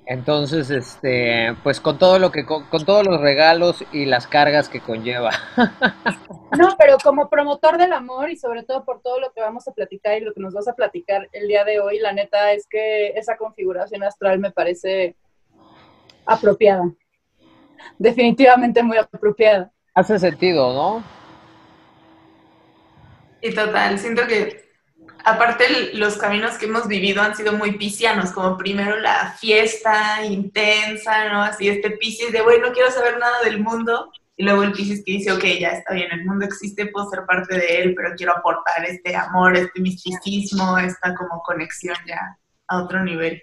[0.08, 4.80] Entonces, este, pues con todo lo que, con, todos los regalos y las cargas que
[4.80, 5.30] conlleva.
[6.56, 9.72] No, pero como promotor del amor y sobre todo por todo lo que vamos a
[9.72, 12.66] platicar y lo que nos vas a platicar el día de hoy, la neta es
[12.66, 15.14] que esa configuración astral me parece
[16.24, 16.90] apropiada.
[17.98, 19.70] Definitivamente muy apropiada.
[19.94, 21.17] Hace sentido, ¿no?
[23.40, 24.68] Y total, siento que
[25.24, 31.28] aparte los caminos que hemos vivido han sido muy piscianos, como primero la fiesta intensa,
[31.32, 31.42] ¿no?
[31.42, 35.02] Así este piscis de, bueno, no quiero saber nada del mundo, y luego el piscis
[35.04, 38.14] que dice, ok, ya está bien, el mundo existe, puedo ser parte de él, pero
[38.16, 43.42] quiero aportar este amor, este misticismo, esta como conexión ya a otro nivel.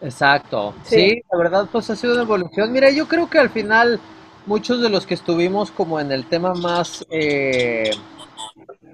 [0.00, 2.72] Exacto, sí, la verdad pues ha sido una evolución.
[2.72, 4.00] Mira, yo creo que al final
[4.46, 7.90] muchos de los que estuvimos como en el tema más eh,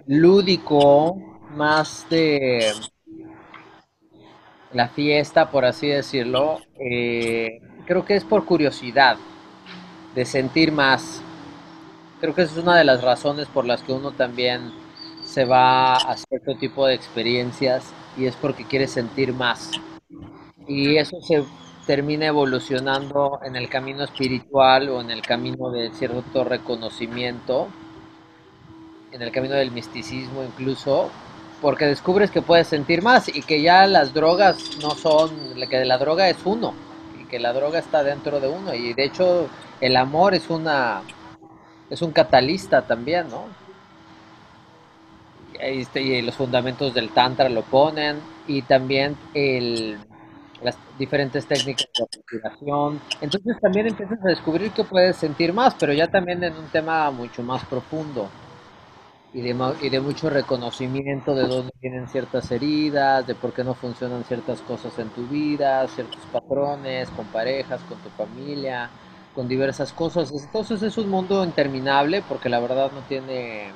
[0.08, 1.16] lúdico,
[1.54, 2.72] más de
[4.72, 9.18] la fiesta, por así decirlo, eh, creo que es por curiosidad,
[10.14, 11.22] de sentir más.
[12.20, 14.72] Creo que esa es una de las razones por las que uno también
[15.24, 19.70] se va a cierto tipo de experiencias y es porque quiere sentir más.
[20.66, 21.44] Y eso se
[21.86, 27.68] termina evolucionando en el camino espiritual o en el camino de cierto reconocimiento,
[29.12, 31.10] en el camino del misticismo incluso,
[31.60, 35.30] porque descubres que puedes sentir más y que ya las drogas no son,
[35.68, 36.74] que la droga es uno
[37.20, 39.48] y que la droga está dentro de uno y de hecho
[39.80, 41.02] el amor es una
[41.90, 43.46] es un catalista también, ¿no?
[45.60, 49.98] Y los fundamentos del tantra lo ponen y también el,
[50.62, 53.00] las diferentes técnicas de respiración.
[53.20, 57.10] Entonces también empiezas a descubrir que puedes sentir más, pero ya también en un tema
[57.10, 58.28] mucho más profundo
[59.32, 63.74] y de, y de mucho reconocimiento de dónde vienen ciertas heridas, de por qué no
[63.74, 68.92] funcionan ciertas cosas en tu vida, ciertos patrones, con parejas, con tu familia,
[69.32, 70.32] con diversas cosas.
[70.32, 73.74] Entonces es un mundo interminable porque la verdad no tiene...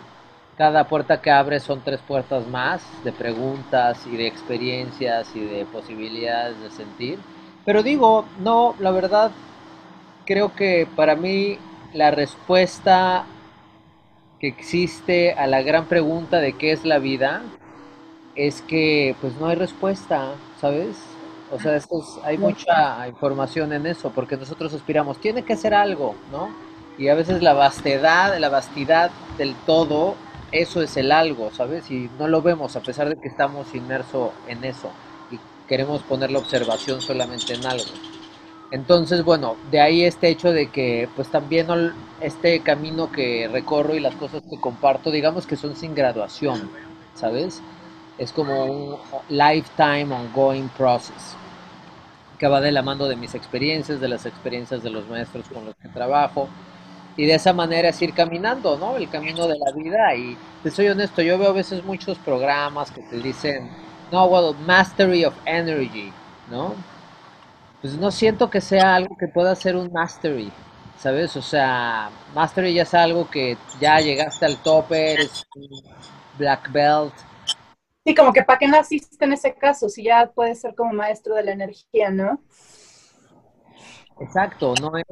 [0.55, 5.65] Cada puerta que abre son tres puertas más de preguntas y de experiencias y de
[5.67, 7.25] posibilidades de sentir.
[7.65, 9.33] Pero digo, no, la verdad,
[10.25, 11.59] creo que para mí
[11.93, 13.29] la respuesta
[14.43, 17.43] que existe a la gran pregunta de qué es la vida
[18.35, 20.97] es que pues no hay respuesta, ¿sabes?
[21.53, 21.79] O sea,
[22.25, 26.49] hay mucha información en eso, porque nosotros aspiramos, tiene que ser algo, ¿no?
[26.99, 30.17] Y a veces la vastedad, la vastidad del todo,
[30.51, 31.89] eso es el algo, ¿sabes?
[31.93, 34.91] Y no lo vemos a pesar de que estamos inmersos en eso.
[35.31, 37.93] Y queremos poner la observación solamente en algo.
[38.73, 41.67] Entonces, bueno, de ahí este hecho de que pues también
[42.23, 46.71] este camino que recorro y las cosas que comparto, digamos que son sin graduación,
[47.15, 47.61] ¿sabes?
[48.17, 48.97] Es como un
[49.29, 51.37] lifetime ongoing process
[52.39, 55.67] que va de la mano de mis experiencias, de las experiencias de los maestros con
[55.67, 56.49] los que trabajo.
[57.17, 58.97] Y de esa manera es ir caminando, ¿no?
[58.97, 60.15] El camino de la vida.
[60.17, 63.71] Y te soy honesto, yo veo a veces muchos programas que te dicen,
[64.11, 66.11] no, well, mastery of energy,
[66.51, 66.75] ¿no?
[67.83, 70.53] Pues no siento que sea algo que pueda ser un mastery,
[70.99, 71.37] ¿sabes?
[71.37, 75.69] O sea, mastery ya es algo que ya llegaste al tope, eres un
[76.39, 77.13] black belt.
[78.07, 81.35] Sí, como que para qué naciste en ese caso, si ya puedes ser como maestro
[81.35, 82.41] de la energía, ¿no?
[84.21, 85.07] Exacto, no es,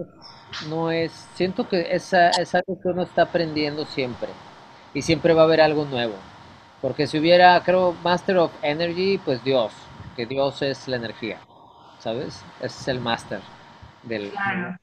[0.68, 4.28] no es, siento que es, es algo que uno está aprendiendo siempre
[4.94, 6.14] y siempre va a haber algo nuevo.
[6.80, 9.72] Porque si hubiera, creo, Master of Energy, pues Dios,
[10.14, 11.40] que Dios es la energía.
[12.00, 12.42] ¿Sabes?
[12.60, 13.40] Ese es el máster
[14.02, 14.30] del...
[14.30, 14.78] Claro.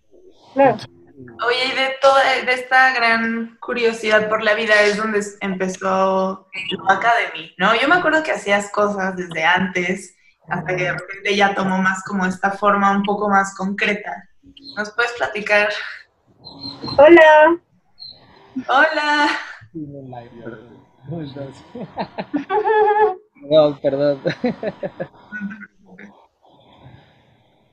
[0.56, 6.48] Oye, y de toda de esta gran curiosidad por la vida es donde empezó
[6.86, 7.74] la Academy, ¿no?
[7.76, 10.16] Yo me acuerdo que hacías cosas desde antes,
[10.48, 14.30] hasta que de repente ya tomó más como esta forma un poco más concreta.
[14.76, 15.70] ¿Nos puedes platicar?
[16.98, 17.58] Hola.
[18.68, 19.28] Hola.
[23.42, 24.22] Perdón, perdón.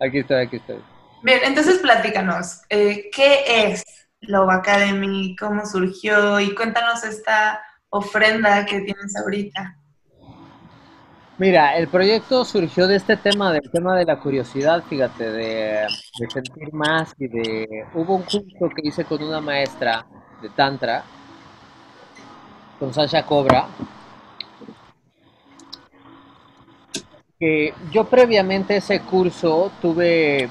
[0.04, 0.82] Aquí estoy, aquí estoy.
[1.22, 3.84] Bien, entonces platícanos, eh, ¿qué es
[4.20, 5.34] Love Academy?
[5.36, 6.38] ¿Cómo surgió?
[6.40, 9.78] Y cuéntanos esta ofrenda que tienes ahorita.
[11.38, 15.86] Mira, el proyecto surgió de este tema, del tema de la curiosidad, fíjate, de,
[16.18, 17.86] de sentir más y de...
[17.94, 20.06] Hubo un curso que hice con una maestra
[20.42, 21.02] de Tantra,
[22.78, 23.66] con Sasha Cobra,
[27.90, 30.48] yo previamente ese curso tuve,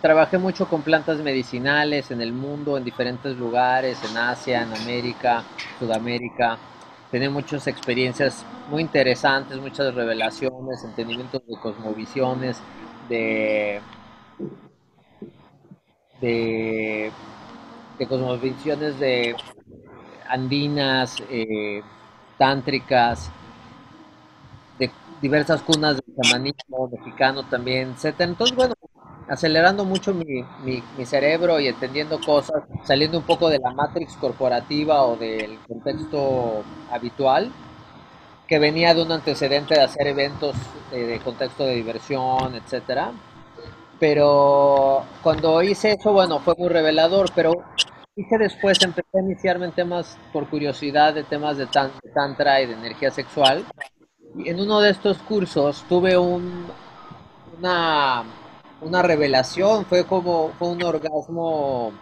[0.00, 5.44] trabajé mucho con plantas medicinales en el mundo, en diferentes lugares, en Asia, en América,
[5.78, 6.58] Sudamérica.
[7.10, 12.58] Tenía muchas experiencias muy interesantes, muchas revelaciones, entendimientos de cosmovisiones,
[13.08, 13.80] de,
[16.20, 17.12] de,
[18.08, 19.34] cosmovisiones de
[20.28, 21.82] andinas, eh,
[22.38, 23.30] tántricas,
[25.20, 28.30] diversas cunas de chamanismo mexicano también, etcétera.
[28.30, 28.74] Entonces, bueno,
[29.28, 35.04] acelerando mucho mi, mi, cerebro y entendiendo cosas, saliendo un poco de la matrix corporativa
[35.04, 37.52] o del contexto habitual,
[38.48, 40.56] que venía de un antecedente de hacer eventos
[40.90, 43.12] de, contexto de diversión, etcétera.
[44.00, 47.52] Pero cuando hice eso, bueno, fue muy revelador, pero
[48.16, 51.68] dije después, empecé a iniciarme en temas por curiosidad de temas de
[52.14, 53.64] tantra y de energía sexual
[54.38, 56.66] en uno de estos cursos tuve un,
[57.58, 58.24] una,
[58.80, 61.92] una revelación, fue como fue un orgasmo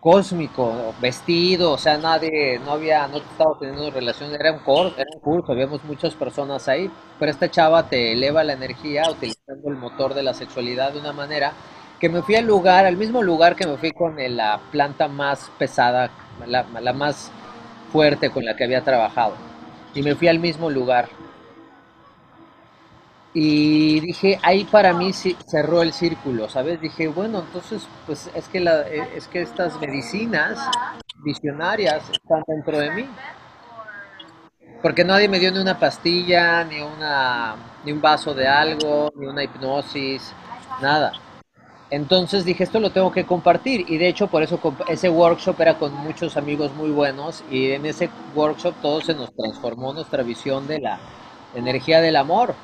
[0.00, 5.08] cósmico, vestido, o sea, nadie, no había, no estaba teniendo relación, era un, curso, era
[5.14, 9.76] un curso, habíamos muchas personas ahí, pero esta chava te eleva la energía utilizando el
[9.76, 11.52] motor de la sexualidad de una manera
[12.00, 15.52] que me fui al lugar, al mismo lugar que me fui con la planta más
[15.56, 16.10] pesada,
[16.48, 17.30] la, la más
[17.92, 19.34] fuerte con la que había trabajado.
[19.94, 21.08] Y me fui al mismo lugar.
[23.34, 26.80] Y dije, ahí para mí cerró el círculo, ¿sabes?
[26.80, 30.58] Dije, bueno, entonces, pues es que, la, eh, es que estas medicinas
[31.24, 33.06] visionarias están dentro de mí.
[34.82, 39.26] Porque nadie me dio ni una pastilla, ni, una, ni un vaso de algo, ni
[39.26, 40.34] una hipnosis,
[40.82, 41.12] nada.
[41.88, 43.86] Entonces dije, esto lo tengo que compartir.
[43.88, 47.44] Y de hecho, por eso ese workshop era con muchos amigos muy buenos.
[47.50, 50.98] Y en ese workshop todo se nos transformó nuestra visión de la
[51.54, 52.54] energía del amor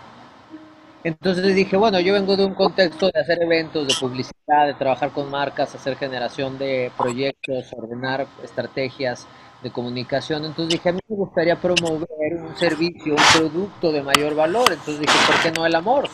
[1.05, 5.13] entonces dije, bueno, yo vengo de un contexto de hacer eventos, de publicidad, de trabajar
[5.13, 9.27] con marcas, hacer generación de proyectos, ordenar estrategias
[9.63, 10.45] de comunicación.
[10.45, 14.73] Entonces dije, a mí me gustaría promover un servicio, un producto de mayor valor.
[14.73, 16.09] Entonces dije, ¿por qué no el amor?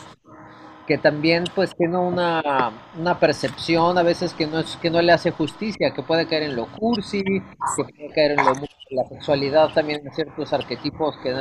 [0.87, 5.11] Que también pues tiene una, una percepción a veces que no, es, que no le
[5.11, 8.53] hace justicia, que puede caer en lo cursi, que puede caer en lo,
[8.91, 11.35] la sexualidad también en ciertos arquetipos que,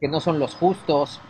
[0.00, 1.20] que no son los justos.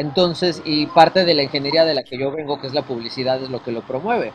[0.00, 3.42] Entonces, y parte de la ingeniería de la que yo vengo, que es la publicidad,
[3.42, 4.32] es lo que lo promueve.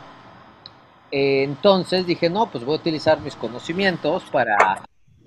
[1.10, 4.84] entonces dije, no, pues voy a utilizar mis conocimientos para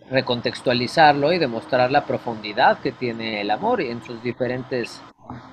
[0.09, 5.03] recontextualizarlo y demostrar la profundidad que tiene el amor en sus diferentes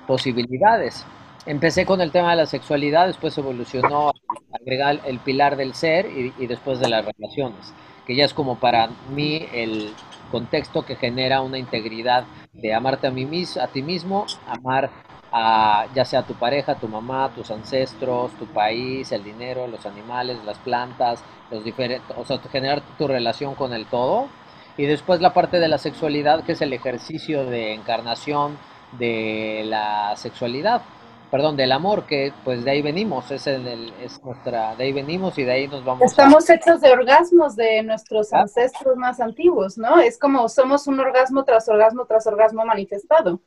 [0.06, 1.04] posibilidades.
[1.46, 4.12] Empecé con el tema de la sexualidad, después evolucionó a
[4.60, 7.74] agregar el pilar del ser y, y después de las relaciones,
[8.06, 9.92] que ya es como para mí el
[10.36, 13.26] contexto que genera una integridad de amarte a, mí,
[13.58, 14.90] a ti mismo, amar
[15.32, 20.36] a ya sea tu pareja, tu mamá, tus ancestros, tu país, el dinero, los animales,
[20.44, 24.28] las plantas, los diferentes, o sea, generar tu relación con el todo.
[24.76, 28.58] Y después la parte de la sexualidad, que es el ejercicio de encarnación
[28.98, 30.82] de la sexualidad,
[31.30, 35.36] perdón, del amor, que pues de ahí venimos, es, el, es nuestra, de ahí venimos
[35.38, 36.04] y de ahí nos vamos.
[36.04, 39.98] Estamos hechos de orgasmos de nuestros ancestros más antiguos, ¿no?
[39.98, 43.40] Es como somos un orgasmo tras orgasmo tras orgasmo manifestado.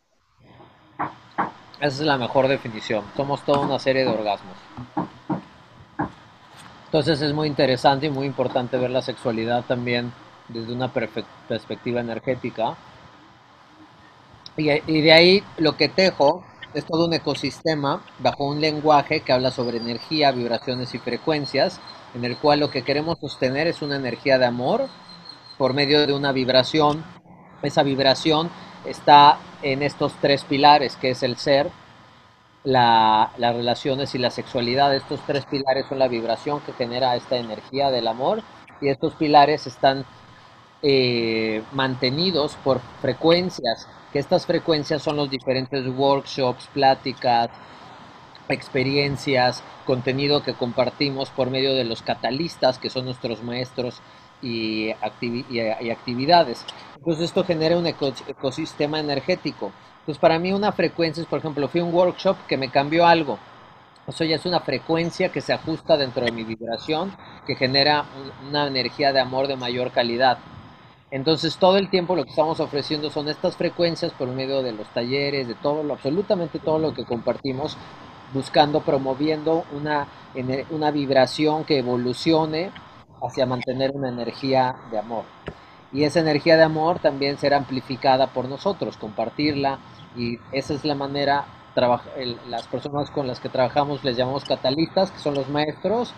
[1.78, 4.58] Esa es la mejor definición, somos toda una serie de orgasmos.
[6.86, 10.12] Entonces es muy interesante y muy importante ver la sexualidad también
[10.50, 12.76] desde una perspectiva energética.
[14.58, 16.44] Y, y de ahí lo que tejo
[16.74, 21.80] es todo un ecosistema bajo un lenguaje que habla sobre energía, vibraciones y frecuencias,
[22.14, 24.88] en el cual lo que queremos sostener es una energía de amor
[25.58, 27.04] por medio de una vibración.
[27.62, 28.50] Esa vibración
[28.86, 31.70] está en estos tres pilares, que es el ser,
[32.64, 34.96] la, las relaciones y la sexualidad.
[34.96, 38.44] Estos tres pilares son la vibración que genera esta energía del amor
[38.82, 40.06] y estos pilares están
[40.82, 47.50] eh, mantenidos por frecuencias que estas frecuencias son los diferentes workshops, pláticas,
[48.50, 54.02] experiencias, contenido que compartimos por medio de los catalistas, que son nuestros maestros
[54.42, 56.66] y, actividades.
[56.98, 59.72] Entonces esto genera un ecosistema energético.
[60.00, 63.06] Entonces para mí una frecuencia es, por ejemplo, fui a un workshop que me cambió
[63.06, 63.38] algo.
[64.08, 68.06] Eso ya es una frecuencia que se ajusta dentro de mi vibración, que genera
[68.48, 70.40] una energía de amor de mayor calidad.
[71.12, 74.88] Entonces todo el tiempo lo que estamos ofreciendo son estas frecuencias por medio de los
[74.90, 77.78] talleres, de todo lo, absolutamente todo lo que compartimos,
[78.34, 80.08] buscando, promoviendo una,
[80.70, 82.72] una vibración que evolucione
[83.22, 85.24] hacia mantener una energía de amor.
[85.92, 89.80] Y esa energía de amor también será amplificada por nosotros, compartirla
[90.16, 91.46] y esa es la manera,
[92.48, 96.14] las personas con las que trabajamos les llamamos catalistas, que son los maestros,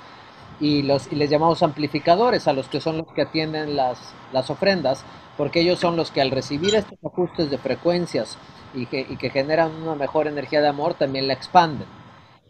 [0.61, 4.49] y, los, y les llamamos amplificadores, a los que son los que atienden las, las
[4.49, 5.03] ofrendas,
[5.37, 8.37] porque ellos son los que al recibir estos ajustes de frecuencias
[8.73, 11.87] y que, y que generan una mejor energía de amor, también la expanden.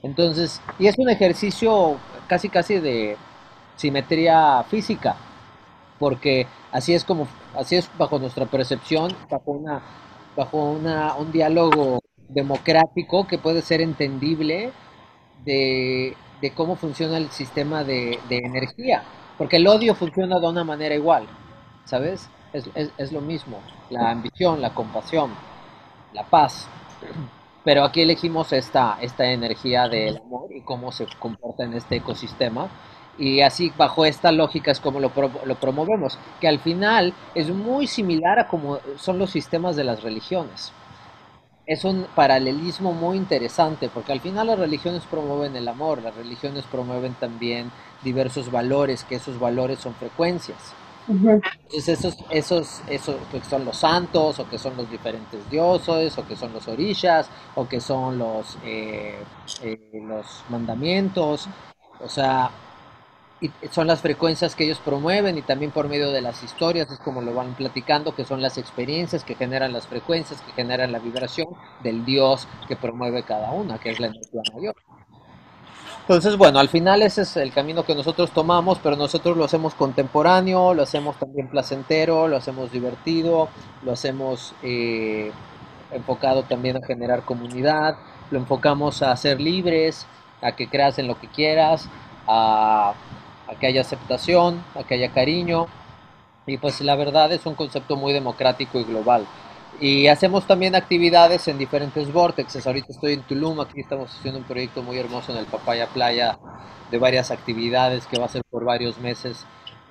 [0.03, 1.97] Entonces, y es un ejercicio
[2.27, 3.15] casi casi de
[3.77, 5.15] simetría física,
[5.97, 9.81] porque así es como, así es bajo nuestra percepción, bajo una,
[10.35, 14.71] bajo una, un diálogo democrático que puede ser entendible
[15.45, 19.03] de, de cómo funciona el sistema de, energía,
[19.37, 21.27] porque el odio funciona de una manera igual,
[21.85, 22.29] ¿sabes?
[22.53, 25.31] Es, es, lo mismo, la ambición, la compasión,
[26.13, 26.67] la paz.
[27.63, 32.67] Pero aquí elegimos esta, esta energía del amor y cómo se comporta en este ecosistema.
[33.17, 35.11] Y así, bajo esta lógica es como lo,
[35.45, 40.01] lo promovemos, que al final es muy similar a como son los sistemas de las
[40.01, 40.73] religiones
[41.65, 46.65] es un paralelismo muy interesante, porque al final las religiones promueven el amor, las religiones
[46.65, 47.71] promueven también
[48.03, 50.75] diversos valores, que esos valores son frecuencias.
[51.63, 56.27] Entonces esos, esos, esos que son los santos, o que son los diferentes dioses, o
[56.27, 59.23] que son los orishas, o que son los, eh,
[59.63, 61.47] eh, los mandamientos,
[61.99, 62.51] o sea,
[63.41, 66.99] y son las frecuencias que ellos promueven y también por medio de las historias es
[66.99, 70.99] como lo van platicando, que son las experiencias que generan las frecuencias, que generan la
[70.99, 71.47] vibración
[71.81, 74.75] del Dios que promueve cada una, que es la energía mayor.
[76.01, 79.73] Entonces, bueno, al final ese es el camino que nosotros tomamos, pero nosotros lo hacemos
[79.73, 83.49] contemporáneo, lo hacemos también placentero, lo hacemos divertido,
[83.83, 85.31] lo hacemos eh,
[85.91, 87.95] enfocado también a generar comunidad,
[88.29, 90.05] lo enfocamos a ser libres,
[90.41, 91.87] a que creas en lo que quieras,
[92.27, 92.93] a
[93.51, 95.67] a que haya aceptación, a que haya cariño.
[96.45, 99.25] Y pues la verdad es un concepto muy democrático y global.
[99.79, 102.65] Y hacemos también actividades en diferentes vórtices.
[102.65, 106.37] Ahorita estoy en Tulum, aquí estamos haciendo un proyecto muy hermoso en el Papaya Playa
[106.89, 109.45] de varias actividades que va a ser por varios meses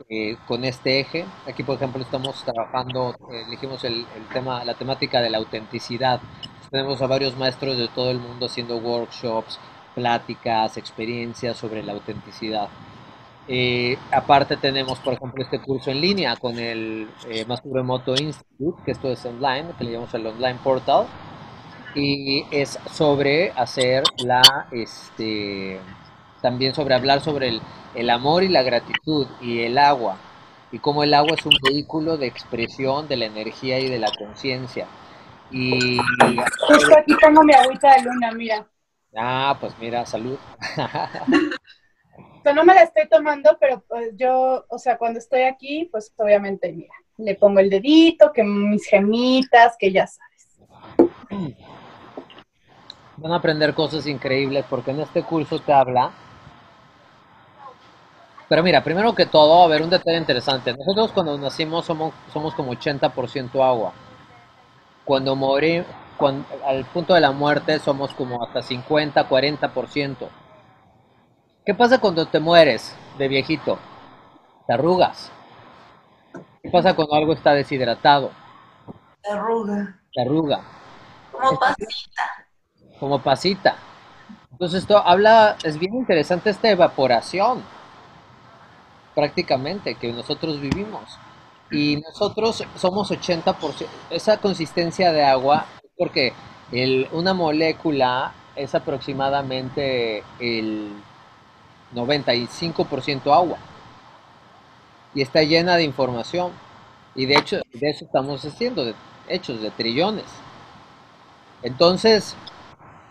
[0.08, 1.24] eh, con este eje.
[1.46, 6.20] Aquí, por ejemplo, estamos trabajando, eh, elegimos el, el, tema, la temática de la autenticidad.
[6.70, 9.58] Tenemos a varios maestros de todo el mundo haciendo workshops,
[9.94, 12.68] pláticas, experiencias sobre la autenticidad.
[13.52, 18.92] Eh, aparte tenemos, por ejemplo, este curso en línea con el eh, Remoto Institute, que
[18.92, 21.06] esto es online, que le llamamos el online portal,
[21.96, 25.80] y es sobre hacer la, este,
[26.40, 27.60] también sobre hablar sobre el,
[27.96, 30.16] el amor y la gratitud y el agua,
[30.70, 34.12] y cómo el agua es un vehículo de expresión de la energía y de la
[34.16, 34.86] conciencia.
[35.50, 35.98] Y
[36.68, 38.64] justo aquí tengo mi agüita de luna, mira.
[39.16, 40.38] Ah, pues mira, salud.
[42.44, 46.72] no me la estoy tomando, pero pues yo, o sea, cuando estoy aquí, pues obviamente,
[46.72, 51.60] mira, le pongo el dedito, que mis gemitas, que ya sabes.
[53.16, 56.10] van a aprender cosas increíbles porque en este curso te habla.
[58.48, 60.74] Pero mira, primero que todo, a ver, un detalle interesante.
[60.76, 63.92] Nosotros cuando nacimos somos, somos como 80% agua.
[65.04, 65.86] Cuando morimos,
[66.66, 70.28] al punto de la muerte somos como hasta 50, 40%.
[71.64, 73.78] ¿Qué pasa cuando te mueres de viejito?
[74.66, 75.30] Te arrugas.
[76.62, 78.30] ¿Qué pasa cuando algo está deshidratado?
[79.22, 80.00] Te arruga.
[80.12, 80.62] Te arruga.
[81.30, 82.22] Como pasita.
[82.98, 83.76] Como pasita.
[84.52, 87.62] Entonces esto habla, es bien interesante esta evaporación,
[89.14, 91.18] prácticamente, que nosotros vivimos.
[91.70, 96.32] Y nosotros somos 80%, esa consistencia de agua, porque
[96.72, 100.92] el, una molécula es aproximadamente el
[101.94, 103.58] 95% agua.
[105.14, 106.52] Y está llena de información.
[107.14, 108.94] Y de hecho, de eso estamos haciendo, de
[109.28, 110.26] hechos de trillones.
[111.62, 112.36] Entonces,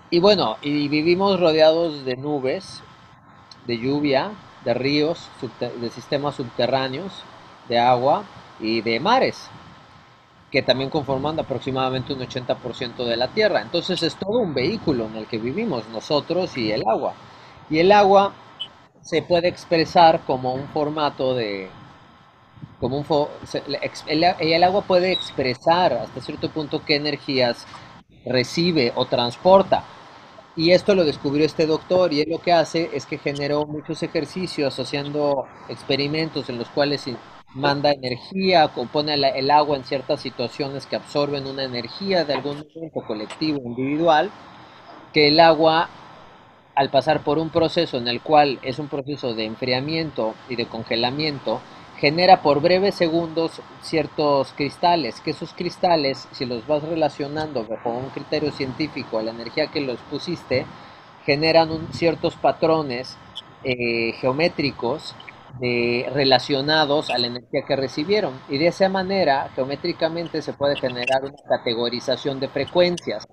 [0.09, 2.81] y bueno, y vivimos rodeados de nubes,
[3.67, 4.31] de lluvia,
[4.65, 7.23] de ríos, de sistemas subterráneos,
[7.67, 8.23] de agua
[8.59, 9.49] y de mares,
[10.51, 13.61] que también conforman aproximadamente un 80% de la Tierra.
[13.61, 17.13] Entonces es todo un vehículo en el que vivimos nosotros y el agua.
[17.69, 18.33] Y el agua
[19.09, 21.67] se puede expresar como un formato de,
[22.79, 23.27] como un
[24.05, 27.65] el, agua puede expresar hasta cierto punto qué energías
[28.23, 29.83] recibe o transporta.
[30.55, 34.03] Y esto lo descubrió este doctor y él lo que hace es que generó muchos
[34.03, 37.05] ejercicios haciendo experimentos en los cuales
[37.55, 43.01] manda energía, compone el agua en ciertas situaciones que absorben una energía de algún momento
[43.07, 44.29] colectivo, individual,
[45.13, 45.89] que el agua
[46.79, 50.65] al pasar por un proceso en el cual es un proceso de enfriamiento y de
[50.65, 51.59] congelamiento,
[51.97, 58.09] genera por breves segundos ciertos cristales, que esos cristales, si los vas relacionando bajo un
[58.11, 60.65] criterio científico a la energía que los pusiste,
[61.25, 63.17] generan ciertos patrones
[63.65, 65.15] eh, geométricos
[66.13, 68.39] relacionados a la energía que recibieron.
[68.47, 73.25] Y de esa manera, geométricamente, se puede generar una categorización de frecuencias.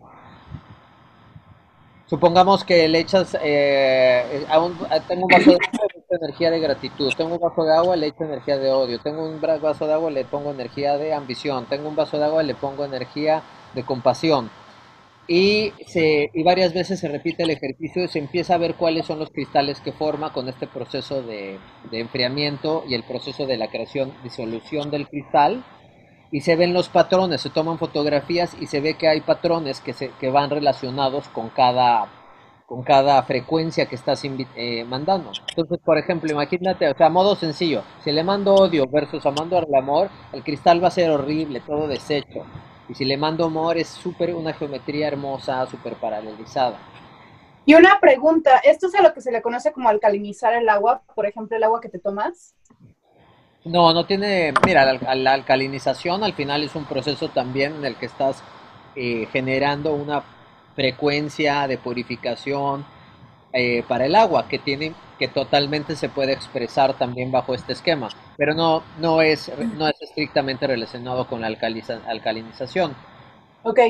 [2.08, 4.78] Supongamos que le echas, eh, a un,
[5.08, 7.96] tengo un vaso de agua, le echo energía de gratitud, tengo un vaso de agua,
[7.96, 11.66] le echo energía de odio, tengo un vaso de agua, le pongo energía de ambición,
[11.66, 13.42] tengo un vaso de agua, le pongo energía
[13.74, 14.50] de compasión.
[15.26, 19.06] Y, se, y varias veces se repite el ejercicio y se empieza a ver cuáles
[19.06, 21.58] son los cristales que forma con este proceso de,
[21.90, 25.64] de enfriamiento y el proceso de la creación, disolución del cristal
[26.30, 29.92] y se ven los patrones, se toman fotografías y se ve que hay patrones que,
[29.92, 32.06] se, que van relacionados con cada,
[32.66, 35.30] con cada frecuencia que estás eh, mandando.
[35.48, 39.74] Entonces, por ejemplo, imagínate, o sea, modo sencillo, si le mando odio versus amando el
[39.74, 42.44] amor, el cristal va a ser horrible, todo deshecho.
[42.88, 46.78] Y si le mando amor, es súper una geometría hermosa, súper paralelizada.
[47.64, 51.02] Y una pregunta, ¿esto es a lo que se le conoce como alcalinizar el agua?
[51.16, 52.54] Por ejemplo, el agua que te tomas.
[53.66, 58.06] No, no tiene, mira, la, alcalinización al final es un proceso también en el que
[58.06, 58.42] estás
[58.94, 60.22] eh, generando una
[60.76, 62.84] frecuencia de purificación
[63.52, 68.08] eh, para el agua que tiene que totalmente se puede expresar también bajo este esquema,
[68.36, 72.94] pero no no es no es estrictamente relacionado con la alcalinización.
[73.62, 73.80] Ok.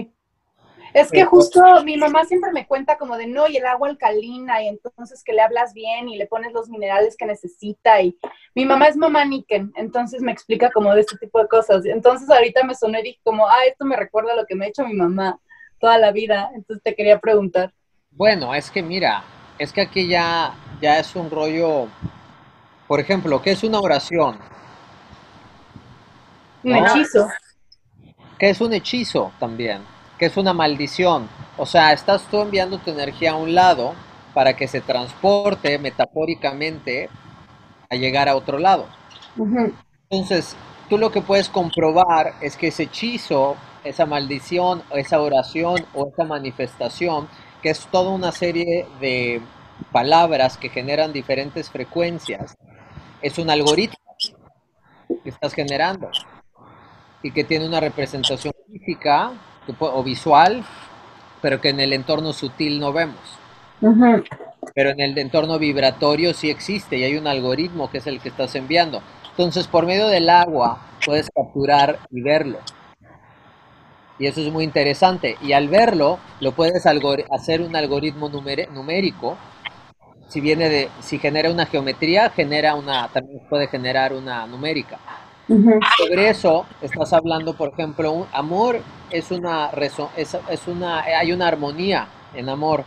[0.94, 4.62] Es que justo mi mamá siempre me cuenta como de no, y el agua alcalina,
[4.62, 8.00] y entonces que le hablas bien y le pones los minerales que necesita.
[8.00, 8.18] Y
[8.54, 11.84] mi mamá es mamá Niken, entonces me explica como de este tipo de cosas.
[11.84, 14.66] Entonces ahorita me sonó y dije como, ah, esto me recuerda a lo que me
[14.66, 15.38] ha hecho mi mamá
[15.78, 16.50] toda la vida.
[16.54, 17.72] Entonces te quería preguntar.
[18.10, 19.24] Bueno, es que mira,
[19.58, 21.88] es que aquí ya, ya es un rollo,
[22.86, 24.38] por ejemplo, ¿qué es una oración?
[26.62, 27.28] Un hechizo.
[28.38, 29.95] ¿Qué es un hechizo también?
[30.18, 31.28] Que es una maldición.
[31.56, 33.94] O sea, estás tú enviando tu energía a un lado
[34.34, 37.08] para que se transporte metafóricamente
[37.88, 38.86] a llegar a otro lado.
[40.10, 40.56] Entonces,
[40.88, 46.24] tú lo que puedes comprobar es que ese hechizo, esa maldición, esa oración o esa
[46.24, 47.28] manifestación,
[47.62, 49.40] que es toda una serie de
[49.92, 52.56] palabras que generan diferentes frecuencias,
[53.22, 53.96] es un algoritmo
[55.22, 56.10] que estás generando
[57.22, 59.32] y que tiene una representación física
[59.78, 60.64] o visual,
[61.42, 63.20] pero que en el entorno sutil no vemos.
[64.74, 68.30] Pero en el entorno vibratorio sí existe y hay un algoritmo que es el que
[68.30, 69.02] estás enviando.
[69.30, 72.58] Entonces, por medio del agua puedes capturar y verlo.
[74.18, 75.36] Y eso es muy interesante.
[75.42, 79.36] Y al verlo, lo puedes hacer un algoritmo numérico.
[80.28, 84.98] Si viene de, si genera una geometría, genera una, también puede generar una numérica.
[85.96, 89.70] Sobre eso estás hablando, por ejemplo, amor es una,
[90.16, 92.84] es, es una hay una armonía en amor.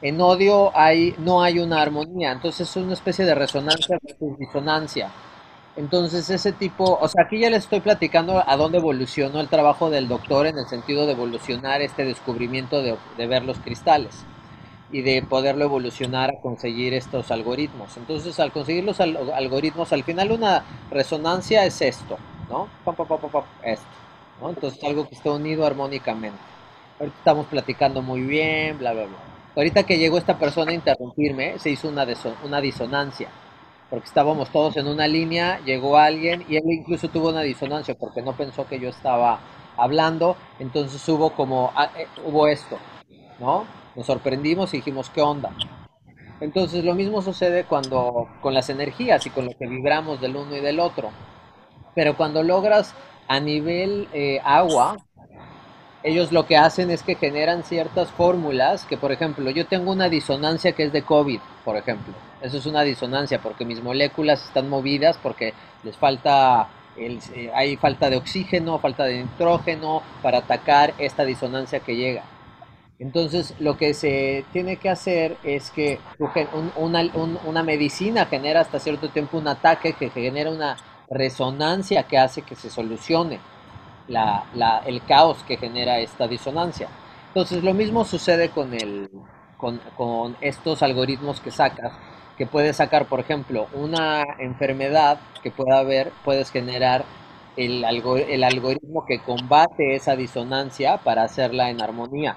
[0.00, 5.14] En odio hay, no hay una armonía, entonces es una especie de resonancia versus disonancia.
[5.76, 9.90] Entonces ese tipo, o sea, aquí ya les estoy platicando a dónde evolucionó el trabajo
[9.90, 14.26] del doctor en el sentido de evolucionar este descubrimiento de, de ver los cristales
[14.90, 17.96] y de poderlo evolucionar a conseguir estos algoritmos.
[17.96, 22.18] Entonces, al conseguir los algoritmos, al final una resonancia es esto,
[22.48, 22.68] ¿no?
[23.64, 23.86] esto,
[24.40, 24.50] ¿no?
[24.50, 26.38] Entonces, algo que está unido armónicamente.
[26.98, 29.16] Ahorita estamos platicando muy bien, bla, bla, bla.
[29.56, 32.06] Ahorita que llegó esta persona a interrumpirme, se hizo una,
[32.44, 33.28] una disonancia,
[33.90, 38.22] porque estábamos todos en una línea, llegó alguien y él incluso tuvo una disonancia porque
[38.22, 39.40] no pensó que yo estaba
[39.76, 42.78] hablando, entonces hubo como, ah, eh, hubo esto,
[43.38, 43.66] ¿no?
[43.94, 45.50] Nos sorprendimos y dijimos, ¿qué onda?
[46.42, 50.56] Entonces lo mismo sucede cuando con las energías y con lo que vibramos del uno
[50.56, 51.10] y del otro.
[51.94, 52.94] Pero cuando logras
[53.28, 54.96] a nivel eh, agua,
[56.02, 60.08] ellos lo que hacen es que generan ciertas fórmulas que, por ejemplo, yo tengo una
[60.08, 62.12] disonancia que es de COVID, por ejemplo.
[62.40, 66.66] Eso es una disonancia porque mis moléculas están movidas porque les falta,
[66.96, 72.24] el, eh, hay falta de oxígeno, falta de nitrógeno para atacar esta disonancia que llega.
[73.02, 75.98] Entonces, lo que se tiene que hacer es que
[76.76, 80.76] una, medicina genera hasta cierto tiempo un ataque que genera una
[81.10, 83.40] resonancia que hace que se solucione
[84.06, 86.86] el caos que genera esta disonancia.
[87.26, 89.10] Entonces, lo mismo sucede con, el,
[89.58, 91.92] con, estos algoritmos que sacas,
[92.38, 97.04] que puedes sacar, por ejemplo, una enfermedad que pueda haber, puedes generar
[97.56, 97.84] el
[98.44, 102.36] algoritmo que combate esa disonancia para hacerla en armonía.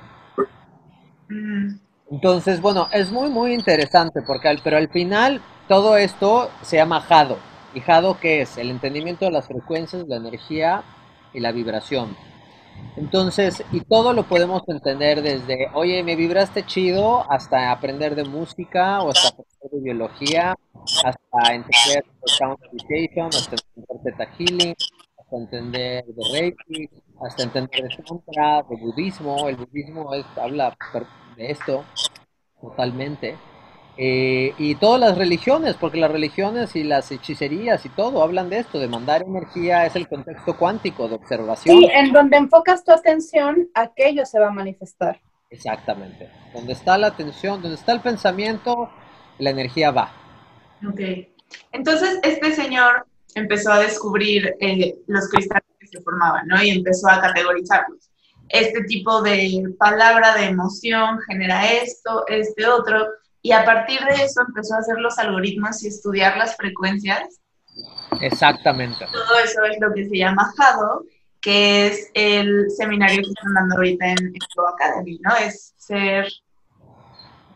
[2.12, 7.38] Entonces, bueno, es muy, muy interesante, porque pero al final todo esto se llama Jado.
[7.74, 8.58] ¿Y Jado qué es?
[8.58, 10.84] El entendimiento de las frecuencias, la energía
[11.34, 12.16] y la vibración.
[12.98, 19.02] Entonces, y todo lo podemos entender desde, oye, me vibraste chido, hasta aprender de música,
[19.02, 20.56] o hasta aprender de biología,
[21.04, 24.76] hasta entender sound meditation, hasta entender Theta Healing,
[25.18, 26.90] hasta entender de Reiki,
[27.22, 29.48] hasta entender de Tantra, de budismo.
[29.48, 30.76] El budismo es, habla
[31.38, 31.86] de esto
[32.62, 33.36] totalmente.
[33.98, 38.60] Eh, y todas las religiones, porque las religiones y las hechicerías y todo hablan de
[38.60, 41.78] esto, de mandar energía, es el contexto cuántico de observación.
[41.78, 45.22] Sí, en donde enfocas tu atención, aquello se va a manifestar.
[45.50, 46.30] Exactamente.
[46.54, 48.90] Donde está la atención, donde está el pensamiento,
[49.38, 50.12] la energía va.
[50.86, 51.00] Ok.
[51.72, 53.06] Entonces, este señor
[53.36, 55.64] empezó a descubrir eh, los cristales
[55.96, 56.62] que formaban, ¿no?
[56.62, 58.10] Y empezó a categorizarlos.
[58.50, 63.08] Este tipo de palabra, de emoción, genera esto, este otro,
[63.42, 67.42] y a partir de eso empezó a hacer los algoritmos y estudiar las frecuencias.
[68.22, 69.06] Exactamente.
[69.12, 71.04] Todo eso es lo que se llama Jado,
[71.42, 75.36] que es el seminario que están dando ahorita en Flow Academy, ¿no?
[75.36, 76.28] Es ser,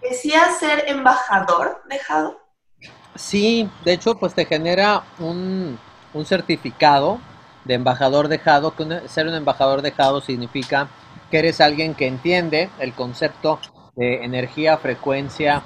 [0.02, 2.40] decía ser embajador de Jado.
[3.16, 5.80] Sí, de hecho, pues te genera un,
[6.24, 7.20] certificado
[7.66, 10.90] de embajador dejado, que ser un embajador dejado significa
[11.30, 13.60] que eres alguien que entiende el concepto
[13.96, 15.64] de energía, frecuencia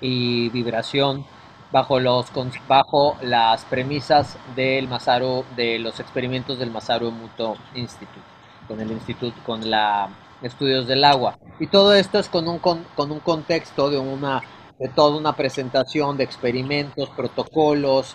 [0.00, 1.24] y vibración
[1.72, 2.30] bajo los
[2.68, 8.20] bajo las premisas del Masaru de los experimentos del Masaru Emoto Institute
[8.68, 10.08] con el instituto con la
[10.42, 11.38] estudios del agua.
[11.58, 14.42] Y todo esto es con un con un contexto de una
[14.78, 18.14] de toda una presentación de experimentos, protocolos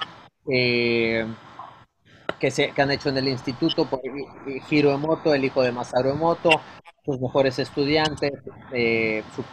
[0.51, 1.25] eh,
[2.41, 4.01] que, se, han hecho en el instituto por
[4.69, 6.49] Hiro Emoto, el hijo de Masaru Emoto,
[7.05, 8.33] sus mejores estudiantes,
[8.73, 9.43] eh, su,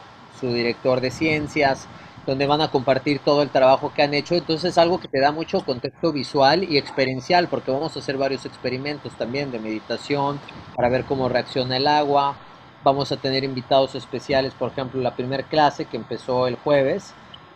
[0.41, 1.87] su, director de ciencias,
[2.27, 4.35] donde van a compartir todo el trabajo que han hecho.
[4.35, 8.17] Entonces es algo que te da mucho contexto visual y experiencial, porque vamos a hacer
[8.17, 10.41] varios experimentos también de meditación
[10.75, 12.37] para ver cómo reacciona el agua,
[12.85, 17.13] Vamos a tener invitados especiales, por ejemplo, la primera clase que empezó el jueves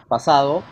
[0.08, 0.64] pasado,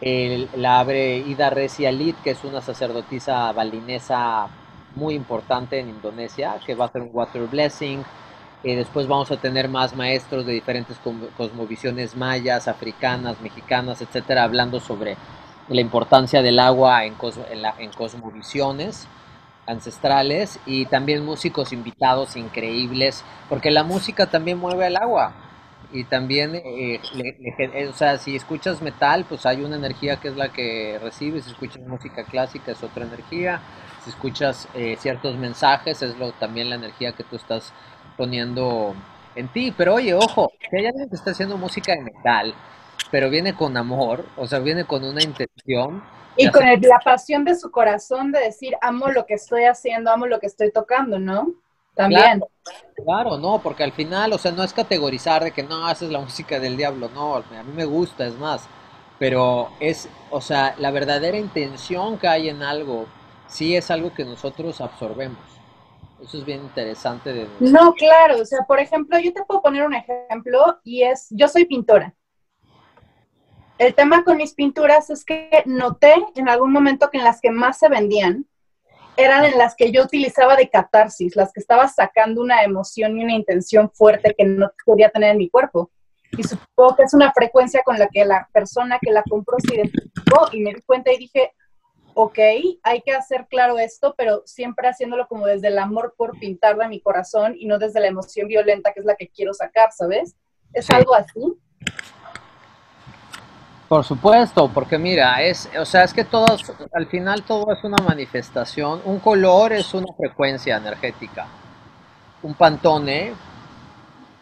[0.00, 4.46] la abre Ida Recia Lid, que es una sacerdotisa balinesa
[4.94, 8.04] muy importante en Indonesia, que va a hacer un water blessing.
[8.64, 10.96] Eh, después vamos a tener más maestros de diferentes
[11.36, 15.16] cosmovisiones mayas, africanas, mexicanas, etcétera, hablando sobre
[15.68, 17.14] la importancia del agua en,
[17.78, 19.06] en cosmovisiones
[19.66, 25.34] ancestrales y también músicos invitados increíbles, porque la música también mueve el agua.
[25.90, 30.36] Y también, eh, eh, o sea, si escuchas metal, pues hay una energía que es
[30.36, 33.62] la que recibes, si escuchas música clásica es otra energía,
[34.04, 37.72] si escuchas eh, ciertos mensajes es lo, también la energía que tú estás
[38.18, 38.94] poniendo
[39.34, 39.72] en ti.
[39.76, 42.54] Pero oye, ojo, que hay alguien que está haciendo música de metal,
[43.10, 46.02] pero viene con amor, o sea, viene con una intención,
[46.40, 50.26] y con la pasión de su corazón de decir, amo lo que estoy haciendo, amo
[50.26, 51.52] lo que estoy tocando, ¿no?
[51.98, 52.40] También.
[52.94, 56.20] Claro, no, porque al final, o sea, no es categorizar de que no, haces la
[56.20, 58.68] música del diablo, no, a mí me gusta, es más,
[59.18, 63.06] pero es, o sea, la verdadera intención que hay en algo,
[63.48, 65.40] sí es algo que nosotros absorbemos.
[66.22, 67.48] Eso es bien interesante de...
[67.58, 71.48] No, claro, o sea, por ejemplo, yo te puedo poner un ejemplo y es, yo
[71.48, 72.14] soy pintora.
[73.76, 77.50] El tema con mis pinturas es que noté en algún momento que en las que
[77.50, 78.46] más se vendían
[79.18, 83.24] eran en las que yo utilizaba de catarsis, las que estaba sacando una emoción y
[83.24, 85.90] una intención fuerte que no podía tener en mi cuerpo.
[86.30, 89.74] Y supongo que es una frecuencia con la que la persona que la compró se
[89.74, 91.52] identificó y me di cuenta y dije,
[92.14, 92.38] ok,
[92.84, 96.86] hay que hacer claro esto, pero siempre haciéndolo como desde el amor por pintar de
[96.86, 100.36] mi corazón y no desde la emoción violenta que es la que quiero sacar, ¿sabes?
[100.72, 101.40] ¿Es algo así?
[103.88, 106.62] Por supuesto, porque mira, es, o sea, es que todos,
[106.92, 111.46] al final todo es una manifestación, un color es una frecuencia energética,
[112.42, 113.32] un pantone,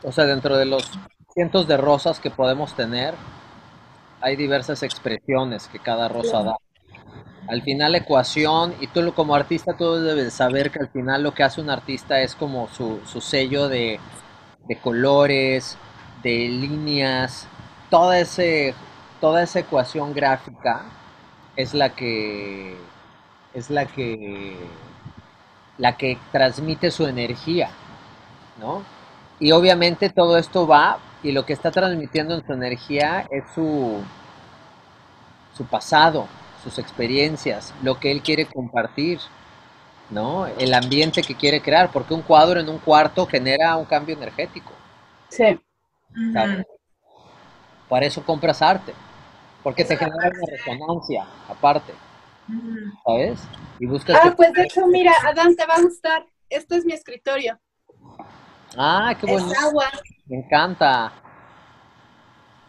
[0.03, 0.91] o sea, dentro de los
[1.33, 3.15] cientos de rosas que podemos tener,
[4.21, 6.57] hay diversas expresiones que cada rosa da.
[7.49, 11.33] Al final la ecuación, y tú como artista tú debes saber que al final lo
[11.33, 14.01] que hace un artista es como su, sello de,
[14.83, 15.79] colores,
[16.25, 17.47] de líneas,
[17.89, 18.75] toda, ese,
[19.21, 20.85] toda esa ecuación gráfica
[21.57, 22.77] es la que
[23.55, 24.57] es la que
[25.79, 27.71] la que transmite su energía,
[28.61, 28.83] ¿no?
[29.39, 34.03] Y obviamente todo esto va y lo que está transmitiendo en su energía es su
[35.57, 36.27] su pasado,
[36.63, 39.19] sus experiencias, lo que él quiere compartir,
[40.11, 40.47] ¿no?
[40.47, 44.73] El ambiente que quiere crear, porque un cuadro en un cuarto genera un cambio energético.
[45.31, 45.59] Sí.
[47.89, 48.93] Para eso compras arte,
[49.63, 51.93] porque te genera una resonancia aparte,
[53.05, 53.41] ¿sabes?
[53.79, 56.27] Y buscas ah, pues de hecho, mira, Adán, te va a gustar.
[56.49, 57.59] Esto es mi escritorio.
[58.77, 59.53] Ah, qué bueno.
[59.61, 59.87] agua.
[60.27, 61.13] Me encanta.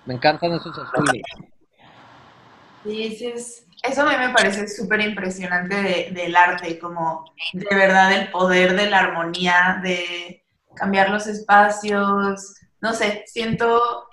[0.06, 1.22] Me encantan esos azules.
[2.84, 8.14] Sí, sí, es, eso a mí me parece súper impresionante del arte, como de verdad
[8.14, 10.46] el poder de la armonía, de
[10.76, 14.07] cambiar los espacios, no sé, siento,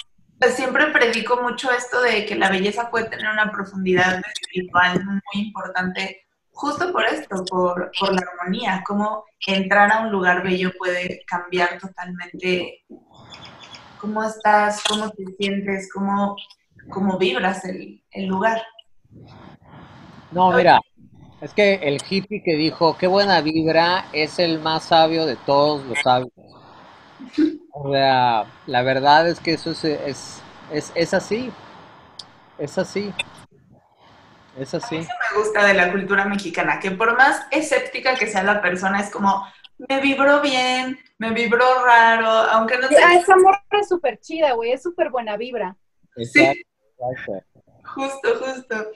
[0.45, 5.47] pues siempre predico mucho esto de que la belleza puede tener una profundidad espiritual muy
[5.47, 11.23] importante, justo por esto, por, por la armonía, cómo entrar a un lugar bello puede
[11.27, 12.85] cambiar totalmente
[13.99, 16.37] cómo estás, cómo te sientes, cómo,
[16.91, 18.63] cómo vibras el, el lugar.
[20.31, 20.79] No, mira,
[21.41, 25.83] es que el hippie que dijo, qué buena vibra, es el más sabio de todos
[25.87, 26.33] los sabios.
[27.77, 31.53] O sea, la verdad es que eso es, es, es, es así.
[32.57, 33.13] Es así.
[34.57, 34.97] Es así.
[34.97, 39.01] Eso me gusta de la cultura mexicana, que por más escéptica que sea la persona,
[39.01, 39.45] es como,
[39.89, 42.97] me vibró bien, me vibró raro, aunque no sé.
[43.05, 45.77] Ah, esa morra es súper chida, güey, es súper buena vibra.
[46.15, 46.61] Exacto,
[47.11, 47.61] exacto.
[47.87, 48.87] Justo, justo.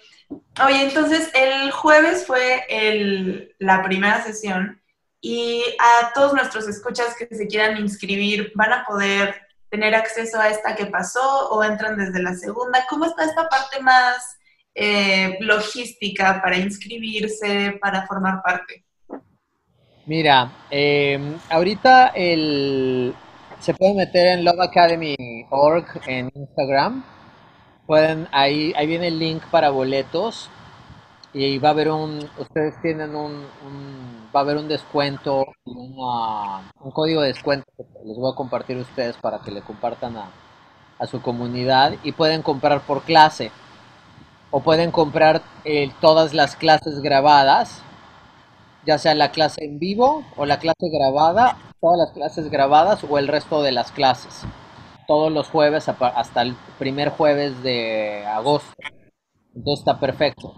[0.64, 4.80] Oye, entonces el jueves fue el, la primera sesión
[5.20, 9.34] y a todos nuestros escuchas que se quieran inscribir van a poder
[9.70, 12.84] tener acceso a esta que pasó o entran desde la segunda.
[12.88, 14.38] ¿Cómo está esta parte más
[14.74, 18.84] eh, logística para inscribirse, para formar parte?
[20.06, 23.14] Mira, em, ahorita el,
[23.60, 27.04] se puede meter en loveacademy.org en Instagram
[27.86, 30.50] pueden, ahí, ahí viene el link para boletos
[31.46, 33.46] y va a haber un, ustedes tienen un,
[34.34, 38.80] va a haber un descuento, un código de descuento que les voy a compartir a
[38.80, 40.30] ustedes para que le compartan a,
[40.98, 43.52] a su comunidad y pueden comprar por clase
[44.50, 47.82] o pueden comprar eh, todas las clases grabadas,
[48.84, 53.16] ya sea la clase en vivo o la clase grabada, todas las clases grabadas o
[53.16, 54.44] el resto de las clases
[55.06, 58.74] todos los jueves hasta el primer jueves de agosto.
[59.54, 60.52] Entonces está perfecto.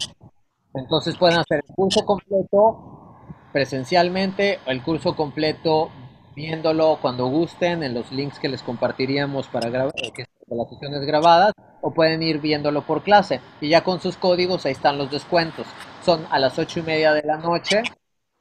[0.74, 3.16] Entonces pueden hacer el curso completo
[3.52, 5.90] presencialmente, el curso completo
[6.36, 11.52] viéndolo cuando gusten en los links que les compartiríamos para grabar, eh, las sesiones grabadas,
[11.80, 13.40] o pueden ir viéndolo por clase.
[13.60, 15.66] Y ya con sus códigos ahí están los descuentos.
[16.04, 17.82] Son a las ocho y media de la noche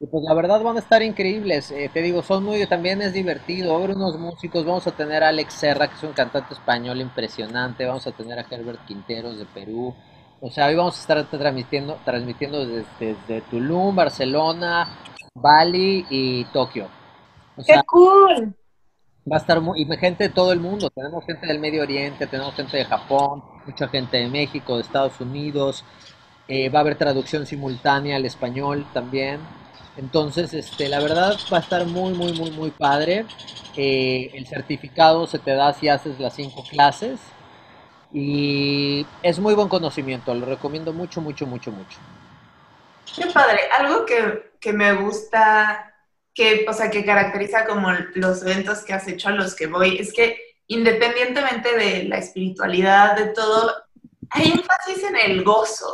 [0.01, 1.71] y pues la verdad van a estar increíbles.
[1.71, 3.77] Eh, te digo, son muy, también es divertido.
[3.79, 4.65] ver unos músicos.
[4.65, 7.85] Vamos a tener a Alex Serra, que es un cantante español impresionante.
[7.85, 9.93] Vamos a tener a Herbert Quinteros de Perú.
[10.41, 14.87] O sea, hoy vamos a estar transmitiendo, transmitiendo desde, Tulum, Barcelona,
[15.33, 16.87] Bali y Tokio.
[17.65, 18.55] ¡Qué cool!
[19.29, 20.89] Va a estar muy, y gente de todo el mundo.
[20.89, 25.19] Tenemos gente del Medio Oriente, tenemos gente de Japón, mucha gente de México, de Estados
[25.19, 25.83] Unidos.
[26.47, 29.39] Eh, va a haber traducción simultánea al español también.
[29.97, 33.25] Entonces, este, la verdad va a estar muy, muy, muy, muy padre.
[33.75, 37.19] Eh, el certificado se te da si haces las cinco clases.
[38.11, 41.97] Y es muy buen conocimiento, lo recomiendo mucho, mucho, mucho, mucho.
[43.15, 43.59] Qué padre.
[43.77, 45.93] Algo que, que me gusta,
[46.33, 49.97] que, o sea, que caracteriza como los eventos que has hecho a los que voy,
[49.97, 50.37] es que
[50.67, 53.73] independientemente de la espiritualidad, de todo,
[54.31, 55.91] hay énfasis en el gozo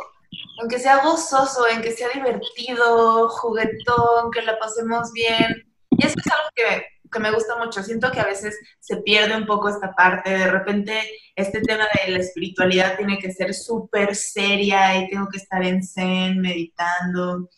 [0.58, 5.66] en que sea gozoso, en que sea divertido, juguetón, que la pasemos bien.
[5.90, 7.82] Y eso es algo que, que, me gusta mucho.
[7.82, 10.30] Siento que a veces se pierde un poco esta parte.
[10.30, 11.00] De repente,
[11.34, 15.82] este tema de la espiritualidad tiene que ser súper seria y tengo que estar en
[15.82, 17.48] zen, meditando.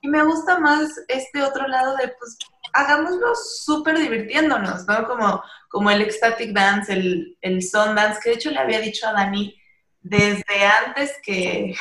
[0.00, 2.38] Y me gusta más este otro lado de, pues,
[2.72, 5.06] hagámoslo súper divirtiéndonos, ¿no?
[5.06, 9.06] Como, como el ecstatic dance, el, el son dance, que de hecho le había dicho
[9.06, 9.58] a Dani
[10.00, 11.74] desde antes que,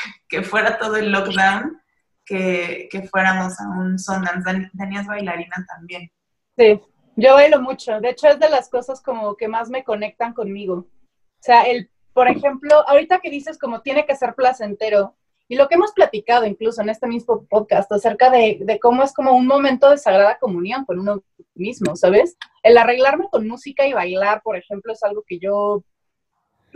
[0.44, 1.82] fuera todo el lockdown,
[2.26, 4.70] que, fuéramos a un Sundance.
[4.74, 6.12] Dani es bailarina también.
[6.58, 6.82] Sí,
[7.18, 8.00] yo bailo mucho.
[8.00, 10.74] De hecho, es de las cosas como que más me conectan conmigo.
[10.76, 15.16] O sea, el, por ejemplo, ahorita que dices como tiene que ser placentero,
[15.50, 19.14] y lo que hemos platicado incluso en este mismo podcast acerca de, de, cómo es
[19.14, 21.24] como un momento de sagrada comunión con uno
[21.56, 22.38] mismo, ¿sabes?
[22.64, 25.84] El arreglarme con música y bailar, por ejemplo, es algo que yo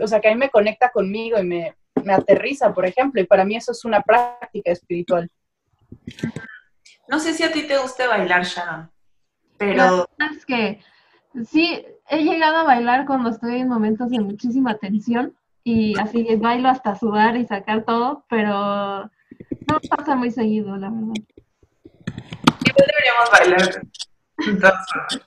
[0.02, 1.76] o sea, que a mí me conecta conmigo y me,
[2.08, 5.30] aterriza, por ejemplo, y para mí eso es una práctica espiritual.
[7.06, 8.90] No sé si a ti te guste bailar, Sharon,
[9.58, 10.08] pero...
[10.32, 10.80] Es que
[11.44, 16.68] sí, he llegado a bailar cuando estoy en momentos de muchísima tensión y así bailo
[16.68, 21.14] hasta sudar y sacar todo, pero no pasa muy seguido, la verdad.
[22.64, 23.82] ¿Qué deberíamos bailar?
[24.38, 25.22] Entonces,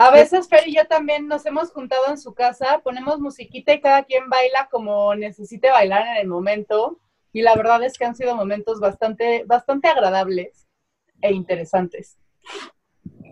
[0.00, 3.80] a veces Fer y yo también nos hemos juntado en su casa, ponemos musiquita y
[3.80, 7.00] cada quien baila como necesite bailar en el momento.
[7.32, 10.68] Y la verdad es que han sido momentos bastante, bastante agradables
[11.20, 12.16] e interesantes.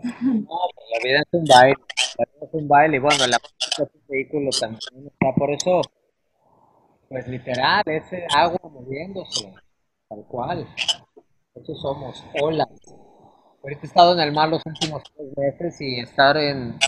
[0.03, 0.59] No,
[0.93, 1.77] la vida es un baile,
[2.19, 3.39] la vida es un baile y bueno, la
[4.09, 5.83] vehículo también está por eso,
[7.09, 9.53] pues literal, ese agua moviéndose,
[10.09, 10.67] tal cual.
[11.55, 12.69] Eso somos, olas.
[13.63, 16.79] Ahorita he estado en el mar los últimos tres meses y estar en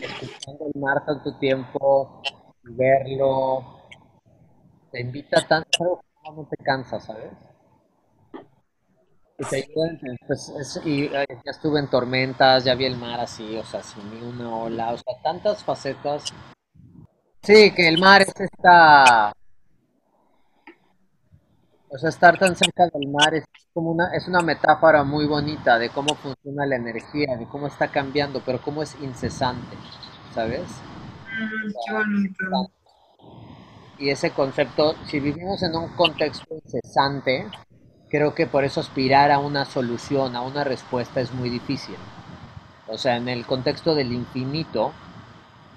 [0.00, 2.22] escuchando el mar tanto tiempo,
[2.62, 3.82] verlo,
[4.90, 7.32] te invita tanto que no te cansa, ¿sabes?
[9.42, 9.68] Y, te
[10.26, 14.08] pues, y eh, ya estuve en tormentas, ya vi el mar así, o sea, sin
[14.08, 16.32] ni una ola, o sea, tantas facetas.
[17.42, 19.32] Sí, que el mar es esta
[21.94, 25.78] o sea, estar tan cerca del mar es como una, es una metáfora muy bonita
[25.78, 29.76] de cómo funciona la energía, de cómo está cambiando, pero cómo es incesante,
[30.34, 30.62] ¿sabes?
[31.38, 32.72] Mm, qué bonito.
[33.98, 37.46] Y ese concepto, si vivimos en un contexto incesante,
[38.12, 41.96] creo que por eso aspirar a una solución, a una respuesta es muy difícil.
[42.86, 44.92] O sea, en el contexto del infinito,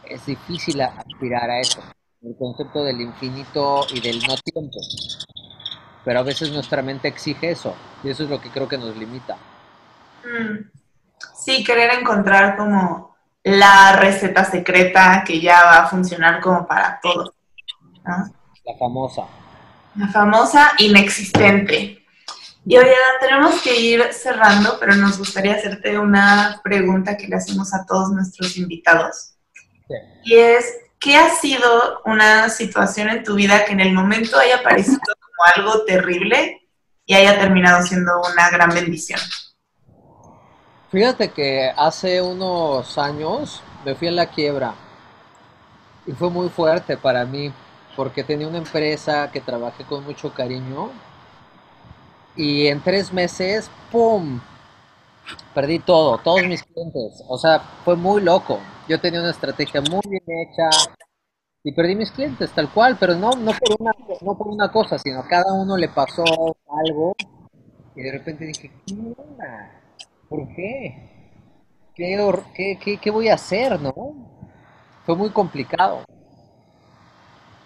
[0.04, 1.82] es difícil aspirar a eso.
[2.22, 4.80] El concepto del infinito y del no tiempo
[6.06, 8.96] pero a veces nuestra mente exige eso y eso es lo que creo que nos
[8.96, 9.36] limita.
[10.24, 10.70] Mm.
[11.34, 17.34] Sí, querer encontrar como la receta secreta que ya va a funcionar como para todo.
[18.04, 19.24] La famosa.
[19.96, 22.05] La famosa inexistente.
[22.66, 27.74] Y oye, tenemos que ir cerrando, pero nos gustaría hacerte una pregunta que le hacemos
[27.74, 29.36] a todos nuestros invitados.
[30.24, 34.64] Y es, ¿qué ha sido una situación en tu vida que en el momento haya
[34.64, 35.00] parecido
[35.56, 36.66] algo terrible
[37.06, 39.20] y haya terminado siendo una gran bendición.
[40.92, 44.74] Fíjate que hace unos años me fui a la quiebra
[46.08, 47.52] y fue muy fuerte para mí
[47.96, 50.92] porque tenía una empresa que trabajé con mucho cariño
[52.36, 54.40] y en tres meses, ¡pum!
[55.54, 57.24] Perdí todo, todos mis clientes.
[57.28, 58.60] O sea, fue muy loco.
[58.88, 60.70] Yo tenía una estrategia muy bien hecha,
[61.68, 65.00] y perdí mis clientes tal cual, pero no, no, por una, no por una cosa,
[65.00, 67.16] sino a cada uno le pasó algo
[67.96, 69.82] y de repente dije, ¿qué onda?
[70.30, 71.34] ¿Por qué?
[71.96, 73.94] ¿Qué, qué, qué voy a hacer, no?
[75.08, 76.06] Fue muy complicado.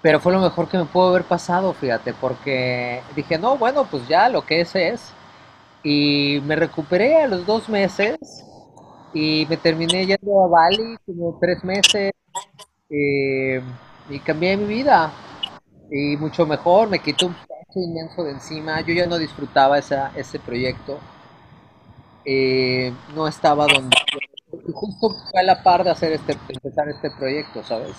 [0.01, 4.07] Pero fue lo mejor que me pudo haber pasado, fíjate, porque dije, no, bueno, pues
[4.07, 5.13] ya lo que es es.
[5.83, 8.17] Y me recuperé a los dos meses
[9.13, 12.11] y me terminé yendo a Bali como tres meses.
[12.89, 13.61] Eh,
[14.09, 15.11] y cambié mi vida
[15.91, 20.11] y mucho mejor, me quitó un peso inmenso de encima, yo ya no disfrutaba esa,
[20.15, 20.99] ese proyecto,
[22.25, 23.95] eh, no estaba donde,
[24.73, 27.95] justo fue a la par de hacer este, empezar este proyecto, ¿sabes?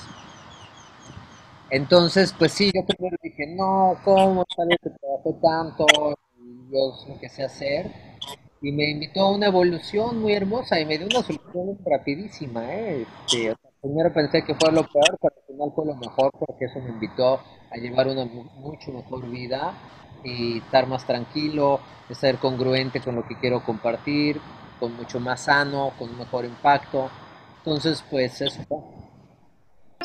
[1.71, 5.87] Entonces, pues sí, yo primero dije, no, ¿cómo sabes que trabajé tanto?
[6.71, 7.91] Yo no qué sé hacer.
[8.63, 12.65] y me invitó a una evolución muy hermosa y me dio una solución rapidísima.
[12.75, 13.03] ¿eh?
[13.03, 16.81] Este, primero pensé que fue lo peor, pero al final fue lo mejor porque eso
[16.81, 17.41] me invitó
[17.71, 19.73] a llevar una mucho mejor vida
[20.25, 24.41] y estar más tranquilo, ser congruente con lo que quiero compartir,
[24.79, 27.11] con mucho más sano, con un mejor impacto.
[27.59, 28.61] Entonces, pues eso.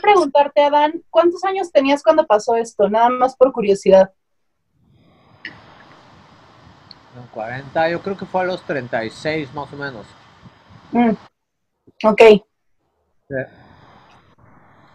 [0.02, 2.89] Preguntarte, Adán, ¿cuántos años tenías cuando pasó esto?
[2.89, 4.12] Nada más por curiosidad.
[7.36, 10.06] 40, yo creo que fue a los 36 más o menos.
[10.91, 11.12] Mm.
[12.06, 12.22] Ok.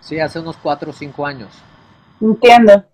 [0.00, 0.18] Sí.
[0.18, 1.50] hace unos 4 o 5 años.
[2.20, 2.84] Entiendo.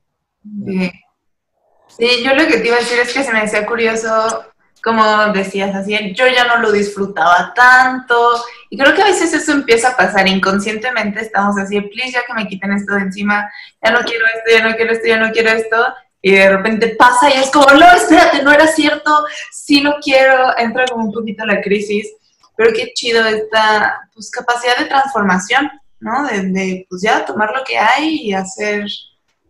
[1.89, 2.25] Sí.
[2.25, 4.45] yo lo que te iba a decir es que se me hacía curioso,
[4.87, 8.41] como decías así, yo ya no lo disfrutaba tanto.
[8.70, 12.32] Y creo que a veces eso empieza a pasar inconscientemente, estamos así, please, ya que
[12.34, 13.51] me quiten esto de encima,
[13.82, 15.76] ya no quiero esto, ya no quiero esto, ya no quiero esto
[16.22, 20.57] y de repente pasa y es como, no, espérate, no era cierto, sí lo quiero,
[20.57, 22.09] entra como un poquito la crisis,
[22.57, 25.68] pero qué chido esta pues, capacidad de transformación,
[25.99, 26.24] ¿no?
[26.28, 28.87] De, pues ya tomar lo que hay y hacer,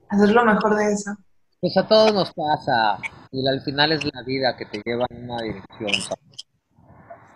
[0.08, 1.14] hacer lo mejor de eso.
[1.60, 2.98] Pues a todos nos pasa,
[3.32, 5.90] y al final es la vida que te lleva en una dirección.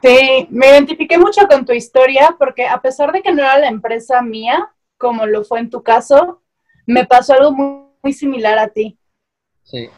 [0.03, 3.68] Sí, me identifiqué mucho con tu historia porque a pesar de que no era la
[3.68, 6.43] empresa mía, como lo fue en tu caso,
[6.86, 8.99] me pasó algo muy, muy similar a ti.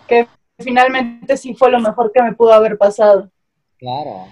[0.08, 0.26] Que
[0.58, 3.30] finalmente sí fue lo mejor que me pudo haber pasado.
[3.78, 4.26] Claro.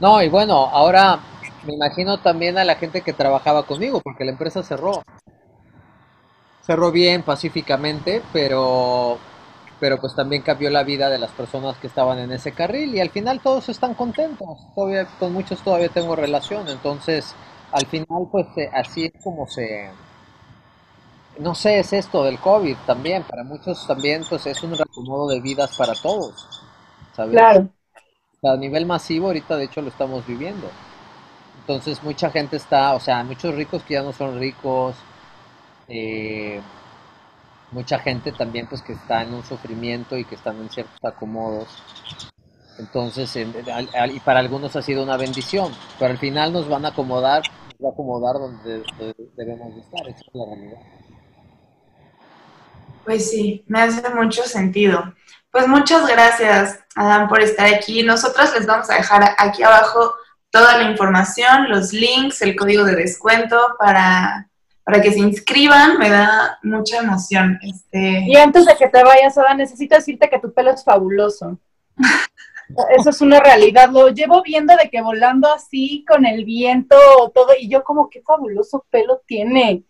[0.00, 1.18] No, y bueno, ahora
[1.64, 5.02] me imagino también a la gente que trabajaba conmigo, porque la empresa cerró.
[6.62, 9.18] Cerró bien, pacíficamente, pero,
[9.80, 13.00] pero pues también cambió la vida de las personas que estaban en ese carril y
[13.00, 14.58] al final todos están contentos.
[14.74, 17.34] Todavía, con muchos todavía tengo relación, entonces
[17.72, 19.90] al final pues eh, así es como se,
[21.38, 25.40] no sé, es esto del COVID también, para muchos también pues es un reacomodo de
[25.40, 26.64] vidas para todos,
[27.14, 27.32] ¿sabes?
[27.32, 27.68] Claro.
[28.42, 30.68] A nivel masivo ahorita de hecho lo estamos viviendo.
[31.60, 34.96] Entonces mucha gente está, o sea, muchos ricos que ya no son ricos,
[35.88, 36.60] eh,
[37.70, 41.68] mucha gente también pues que está en un sufrimiento y que están en ciertos acomodos.
[42.78, 47.42] Entonces, y para algunos ha sido una bendición, pero al final nos van a acomodar,
[47.78, 50.78] nos va a acomodar donde, donde debemos estar, esa es la realidad.
[53.04, 55.14] Pues sí, me hace mucho sentido.
[55.50, 58.02] Pues muchas gracias, Adán, por estar aquí.
[58.02, 60.14] Nosotros les vamos a dejar aquí abajo
[60.50, 64.47] toda la información, los links, el código de descuento para,
[64.88, 65.98] para que se inscriban.
[65.98, 67.58] Me da mucha emoción.
[67.62, 68.22] Este...
[68.26, 71.58] Y antes de que te vayas, Adán, necesito decirte que tu pelo es fabuloso.
[72.96, 73.90] Eso es una realidad.
[73.90, 76.96] Lo llevo viendo de que volando así con el viento,
[77.34, 79.82] todo, y yo como qué fabuloso pelo tiene.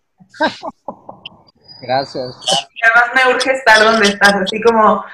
[1.81, 2.37] Gracias.
[2.75, 5.05] Y además me urge estar donde estás, así como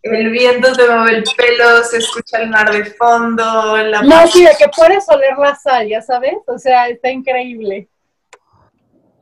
[0.00, 3.76] el viento te mueve el pelo, se escucha el mar de fondo.
[3.76, 4.00] La...
[4.00, 7.90] No, sí, de que puedes oler la sal, ya sabes, o sea, está increíble.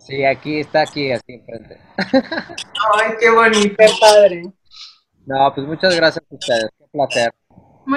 [0.05, 1.81] Sí, aquí está, aquí, así enfrente.
[1.97, 3.77] Ay, qué bonito.
[3.79, 4.43] Qué padre.
[5.25, 7.33] No, pues muchas gracias a ustedes, qué placer.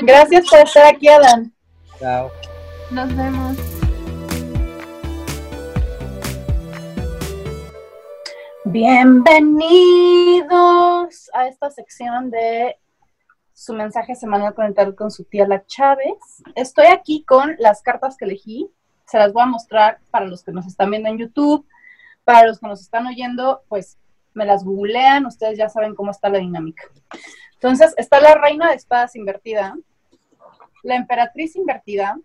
[0.03, 1.51] Gracias por estar aquí, Adán.
[1.99, 2.29] Chao.
[2.91, 3.57] Nos vemos.
[8.65, 12.77] Bienvenidos a esta sección de
[13.51, 16.43] su mensaje semanal conectado con su tía La Chávez.
[16.53, 18.69] Estoy aquí con las cartas que elegí.
[19.07, 21.65] Se las voy a mostrar para los que nos están viendo en YouTube.
[22.26, 23.97] Para los que nos están oyendo, pues
[24.34, 25.26] me las googlean.
[25.26, 26.84] Ustedes ya saben cómo está la dinámica.
[27.53, 29.76] Entonces, está la reina de espadas invertida,
[30.84, 32.19] la emperatriz invertida.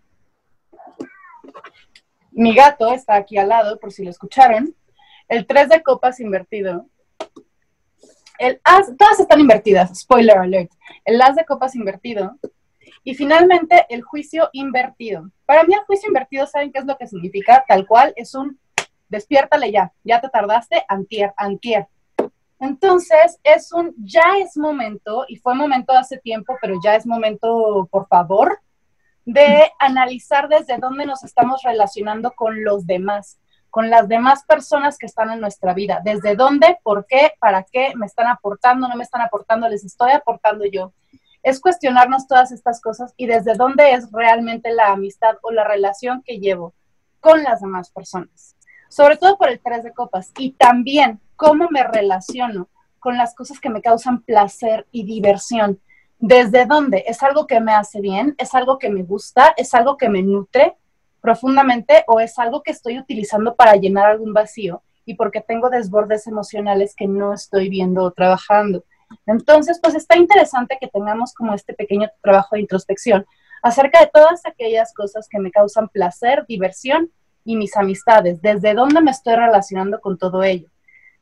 [2.33, 4.75] Mi gato está aquí al lado, por si lo escucharon
[5.31, 6.87] el 3 de copas invertido,
[8.39, 10.73] el as, todas están invertidas, spoiler alert,
[11.05, 12.37] el as de copas invertido,
[13.05, 15.31] y finalmente el juicio invertido.
[15.47, 17.65] Para mí el juicio invertido, ¿saben qué es lo que significa?
[17.67, 18.59] Tal cual, es un
[19.11, 21.89] despiértale ya, ya te tardaste, antier, antier.
[22.59, 27.89] Entonces, es un, ya es momento, y fue momento hace tiempo, pero ya es momento,
[27.91, 28.61] por favor,
[29.25, 33.39] de analizar desde dónde nos estamos relacionando con los demás
[33.71, 36.01] con las demás personas que están en nuestra vida.
[36.05, 36.79] ¿Desde dónde?
[36.83, 37.33] ¿Por qué?
[37.39, 37.93] ¿Para qué?
[37.95, 38.89] ¿Me están aportando?
[38.89, 39.69] ¿No me están aportando?
[39.69, 40.93] ¿Les estoy aportando yo?
[41.43, 46.23] Es cuestionarnos todas estas cosas y desde dónde es realmente la amistad o la relación
[46.23, 46.75] que llevo
[47.21, 48.57] con las demás personas.
[48.91, 50.33] Sobre todo por el tres de copas.
[50.37, 52.69] Y también cómo me relaciono
[52.99, 55.81] con las cosas que me causan placer y diversión.
[56.19, 57.05] ¿Desde dónde?
[57.07, 58.35] ¿Es algo que me hace bien?
[58.37, 59.55] ¿Es algo que me gusta?
[59.57, 60.77] ¿Es algo que me nutre?
[61.21, 66.27] profundamente o es algo que estoy utilizando para llenar algún vacío y porque tengo desbordes
[66.27, 68.85] emocionales que no estoy viendo o trabajando.
[69.27, 73.27] Entonces, pues está interesante que tengamos como este pequeño trabajo de introspección
[73.63, 77.11] acerca de todas aquellas cosas que me causan placer, diversión
[77.45, 80.69] y mis amistades, desde dónde me estoy relacionando con todo ello.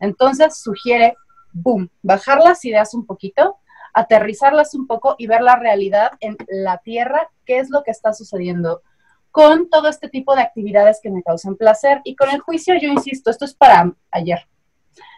[0.01, 1.14] Entonces sugiere,
[1.53, 3.57] boom, bajar las ideas un poquito,
[3.95, 8.12] aterrizarlas un poco y ver la realidad en la tierra, qué es lo que está
[8.12, 8.83] sucediendo
[9.31, 12.01] con todo este tipo de actividades que me causan placer.
[12.05, 14.49] Y con el juicio, yo insisto, esto es para ayer.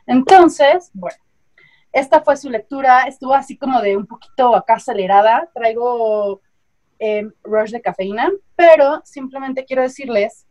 [0.06, 1.18] Entonces, bueno,
[1.92, 6.40] esta fue su lectura, estuvo así como de un poquito acá acelerada, traigo
[6.98, 10.46] eh, rush de cafeína, pero simplemente quiero decirles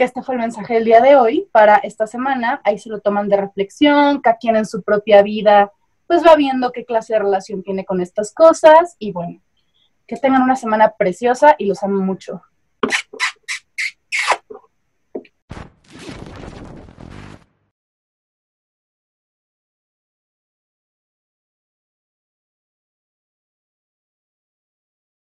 [0.00, 3.00] que este fue el mensaje del día de hoy para esta semana, ahí se lo
[3.00, 5.72] toman de reflexión, cada quien en su propia vida,
[6.06, 9.42] pues va viendo qué clase de relación tiene con estas cosas y bueno,
[10.06, 12.40] que tengan una semana preciosa y los amo mucho.